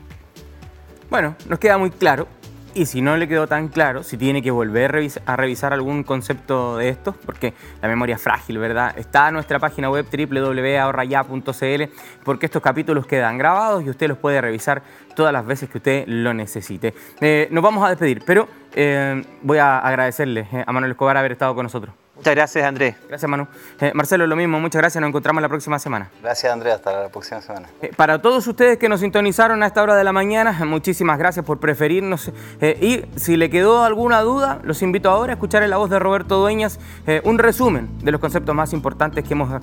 Bueno, 1.09 1.35
nos 1.47 1.59
queda 1.59 1.77
muy 1.77 1.89
claro 1.89 2.27
y 2.73 2.85
si 2.85 3.01
no 3.01 3.17
le 3.17 3.27
quedó 3.27 3.47
tan 3.47 3.67
claro, 3.67 4.03
si 4.03 4.17
tiene 4.17 4.41
que 4.41 4.51
volver 4.51 5.09
a 5.25 5.35
revisar 5.35 5.73
algún 5.73 6.03
concepto 6.03 6.77
de 6.77 6.89
estos, 6.89 7.15
porque 7.25 7.53
la 7.81 7.87
memoria 7.87 8.15
es 8.15 8.21
frágil, 8.21 8.57
¿verdad? 8.57 8.97
Está 8.97 9.27
en 9.27 9.33
nuestra 9.35 9.59
página 9.59 9.89
web 9.89 10.05
www.ahorraya.cl, 10.11 11.83
porque 12.23 12.45
estos 12.45 12.61
capítulos 12.61 13.05
quedan 13.05 13.37
grabados 13.37 13.83
y 13.83 13.89
usted 13.89 14.07
los 14.07 14.17
puede 14.17 14.41
revisar 14.41 14.81
todas 15.15 15.33
las 15.33 15.45
veces 15.45 15.69
que 15.69 15.77
usted 15.77 16.05
lo 16.07 16.33
necesite. 16.33 16.93
Eh, 17.21 17.47
nos 17.51 17.63
vamos 17.63 17.85
a 17.85 17.89
despedir, 17.89 18.23
pero 18.25 18.47
eh, 18.75 19.21
voy 19.41 19.57
a 19.57 19.79
agradecerle 19.79 20.47
eh, 20.51 20.63
a 20.65 20.71
Manuel 20.71 20.91
Escobar 20.91 21.17
haber 21.17 21.31
estado 21.31 21.55
con 21.55 21.63
nosotros. 21.63 21.93
Muchas 22.19 22.35
gracias, 22.35 22.65
Andrés. 22.65 22.95
Gracias, 23.07 23.29
Manu. 23.29 23.47
Eh, 23.79 23.93
Marcelo, 23.95 24.27
lo 24.27 24.35
mismo, 24.35 24.59
muchas 24.59 24.81
gracias. 24.81 24.99
Nos 24.99 25.07
encontramos 25.07 25.41
la 25.41 25.47
próxima 25.47 25.79
semana. 25.79 26.09
Gracias, 26.21 26.51
Andrés. 26.51 26.73
Hasta 26.73 27.03
la 27.03 27.07
próxima 27.07 27.39
semana. 27.39 27.69
Eh, 27.81 27.93
para 27.95 28.21
todos 28.21 28.45
ustedes 28.45 28.77
que 28.77 28.89
nos 28.89 28.99
sintonizaron 28.99 29.63
a 29.63 29.67
esta 29.67 29.81
hora 29.81 29.95
de 29.95 30.03
la 30.03 30.11
mañana, 30.11 30.51
muchísimas 30.65 31.17
gracias 31.17 31.45
por 31.45 31.61
preferirnos. 31.61 32.29
Eh, 32.59 32.77
y 32.81 33.17
si 33.17 33.37
le 33.37 33.49
quedó 33.49 33.85
alguna 33.85 34.19
duda, 34.19 34.59
los 34.63 34.81
invito 34.81 35.09
ahora 35.09 35.31
a 35.31 35.35
escuchar 35.35 35.63
en 35.63 35.69
la 35.69 35.77
voz 35.77 35.89
de 35.89 35.97
Roberto 35.97 36.39
Dueñas 36.39 36.77
un 37.23 37.39
resumen 37.39 37.89
de 38.03 38.11
los 38.11 38.19
conceptos 38.19 38.53
más 38.53 38.73
importantes 38.73 39.23
que 39.23 39.33
hemos 39.33 39.61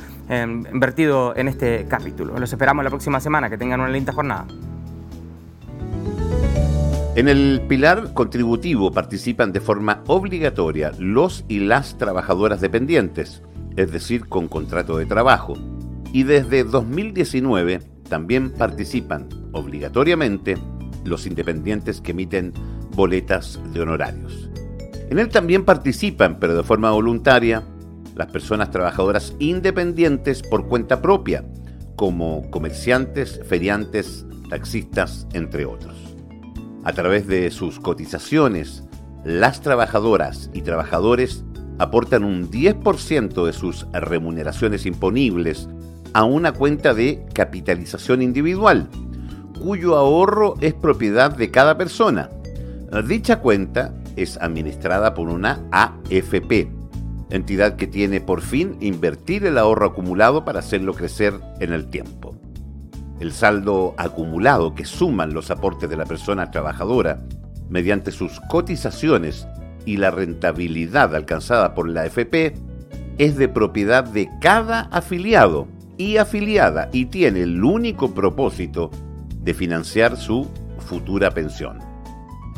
vertido 0.72 1.36
en 1.36 1.48
este 1.48 1.86
capítulo. 1.88 2.38
Los 2.38 2.50
esperamos 2.50 2.84
la 2.84 2.90
próxima 2.90 3.20
semana. 3.20 3.50
Que 3.50 3.58
tengan 3.58 3.80
una 3.80 3.90
linda 3.90 4.14
jornada. 4.14 4.46
En 7.16 7.28
el 7.28 7.62
pilar 7.66 8.12
contributivo 8.12 8.92
participan 8.92 9.50
de 9.50 9.62
forma 9.62 10.04
obligatoria 10.06 10.92
los 10.98 11.46
y 11.48 11.60
las 11.60 11.96
trabajadoras 11.96 12.60
dependientes, 12.60 13.42
es 13.74 13.90
decir, 13.90 14.28
con 14.28 14.48
contrato 14.48 14.98
de 14.98 15.06
trabajo. 15.06 15.54
Y 16.12 16.24
desde 16.24 16.62
2019 16.62 17.80
también 18.06 18.50
participan 18.50 19.30
obligatoriamente 19.52 20.58
los 21.06 21.26
independientes 21.26 22.02
que 22.02 22.10
emiten 22.10 22.52
boletas 22.94 23.58
de 23.72 23.80
honorarios. 23.80 24.50
En 25.08 25.18
él 25.18 25.30
también 25.30 25.64
participan, 25.64 26.38
pero 26.38 26.54
de 26.54 26.64
forma 26.64 26.90
voluntaria, 26.90 27.62
las 28.14 28.26
personas 28.26 28.70
trabajadoras 28.70 29.32
independientes 29.38 30.42
por 30.42 30.68
cuenta 30.68 31.00
propia, 31.00 31.46
como 31.96 32.50
comerciantes, 32.50 33.40
feriantes, 33.48 34.26
taxistas, 34.50 35.26
entre 35.32 35.64
otros 35.64 36.05
a 36.86 36.92
través 36.92 37.26
de 37.26 37.50
sus 37.50 37.80
cotizaciones, 37.80 38.84
las 39.24 39.60
trabajadoras 39.60 40.50
y 40.54 40.62
trabajadores 40.62 41.44
aportan 41.80 42.22
un 42.22 42.48
10% 42.48 43.44
de 43.44 43.52
sus 43.52 43.88
remuneraciones 43.92 44.86
imponibles 44.86 45.68
a 46.12 46.22
una 46.22 46.52
cuenta 46.52 46.94
de 46.94 47.26
capitalización 47.34 48.22
individual, 48.22 48.88
cuyo 49.60 49.96
ahorro 49.96 50.54
es 50.60 50.74
propiedad 50.74 51.36
de 51.36 51.50
cada 51.50 51.76
persona. 51.76 52.30
Dicha 53.08 53.40
cuenta 53.40 53.92
es 54.14 54.38
administrada 54.40 55.12
por 55.12 55.28
una 55.28 55.66
AFP, 55.72 56.70
entidad 57.30 57.74
que 57.74 57.88
tiene 57.88 58.20
por 58.20 58.42
fin 58.42 58.76
invertir 58.80 59.44
el 59.44 59.58
ahorro 59.58 59.86
acumulado 59.86 60.44
para 60.44 60.60
hacerlo 60.60 60.94
crecer 60.94 61.34
en 61.58 61.72
el 61.72 61.90
tiempo 61.90 62.25
el 63.20 63.32
saldo 63.32 63.94
acumulado 63.96 64.74
que 64.74 64.84
suman 64.84 65.32
los 65.32 65.50
aportes 65.50 65.88
de 65.88 65.96
la 65.96 66.04
persona 66.04 66.50
trabajadora 66.50 67.18
mediante 67.68 68.12
sus 68.12 68.40
cotizaciones 68.48 69.46
y 69.84 69.96
la 69.96 70.10
rentabilidad 70.10 71.14
alcanzada 71.14 71.74
por 71.74 71.88
la 71.88 72.02
AFP 72.02 72.54
es 73.18 73.36
de 73.36 73.48
propiedad 73.48 74.04
de 74.04 74.28
cada 74.40 74.82
afiliado 74.92 75.66
y 75.96 76.18
afiliada 76.18 76.90
y 76.92 77.06
tiene 77.06 77.42
el 77.42 77.64
único 77.64 78.12
propósito 78.12 78.90
de 79.40 79.54
financiar 79.54 80.16
su 80.16 80.48
futura 80.78 81.30
pensión. 81.30 81.78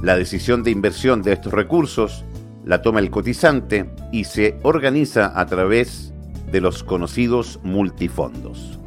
La 0.02 0.16
decisión 0.16 0.62
de 0.62 0.70
inversión 0.70 1.22
de 1.22 1.32
estos 1.32 1.52
recursos 1.52 2.24
la 2.64 2.82
toma 2.82 3.00
el 3.00 3.10
cotizante 3.10 3.90
y 4.12 4.24
se 4.24 4.58
organiza 4.62 5.38
a 5.38 5.46
través 5.46 6.12
de 6.50 6.60
los 6.60 6.82
conocidos 6.82 7.60
multifondos. 7.62 8.78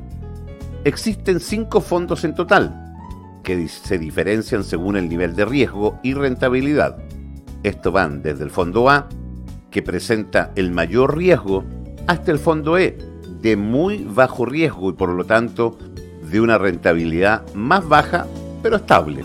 Existen 0.84 1.40
cinco 1.40 1.80
fondos 1.80 2.24
en 2.24 2.34
total, 2.34 2.96
que 3.44 3.68
se 3.68 4.00
diferencian 4.00 4.64
según 4.64 4.98
el 4.98 5.10
nivel 5.10 5.36
de 5.36 5.46
riesgo 5.46 6.00
y 6.02 6.16
rentabilidad. 6.16 6.98
Esto 7.62 7.92
van 7.92 8.24
desde 8.24 8.46
el 8.46 8.50
fondo 8.50 8.90
A, 8.90 9.08
que 9.70 9.84
presenta 9.84 10.52
el 10.56 10.72
mayor 10.72 11.16
riesgo, 11.16 11.64
hasta 12.08 12.32
el 12.32 12.40
fondo 12.40 12.80
E, 12.80 12.98
de 13.42 13.58
muy 13.58 14.04
bajo 14.04 14.44
riesgo 14.44 14.90
y 14.90 14.94
por 14.94 15.10
lo 15.10 15.24
tanto 15.24 15.78
de 16.32 16.42
una 16.42 16.58
rentabilidad 16.58 17.44
más 17.54 17.88
baja, 17.88 18.26
pero 18.64 18.78
estable. 18.78 19.24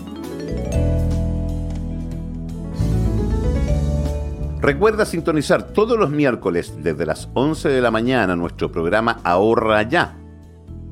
Recuerda 4.61 5.05
sintonizar 5.05 5.73
todos 5.73 5.97
los 5.97 6.11
miércoles 6.11 6.75
desde 6.83 7.07
las 7.07 7.29
11 7.33 7.69
de 7.69 7.81
la 7.81 7.89
mañana 7.89 8.35
nuestro 8.35 8.71
programa 8.71 9.21
Ahorra 9.23 9.81
Ya 9.81 10.17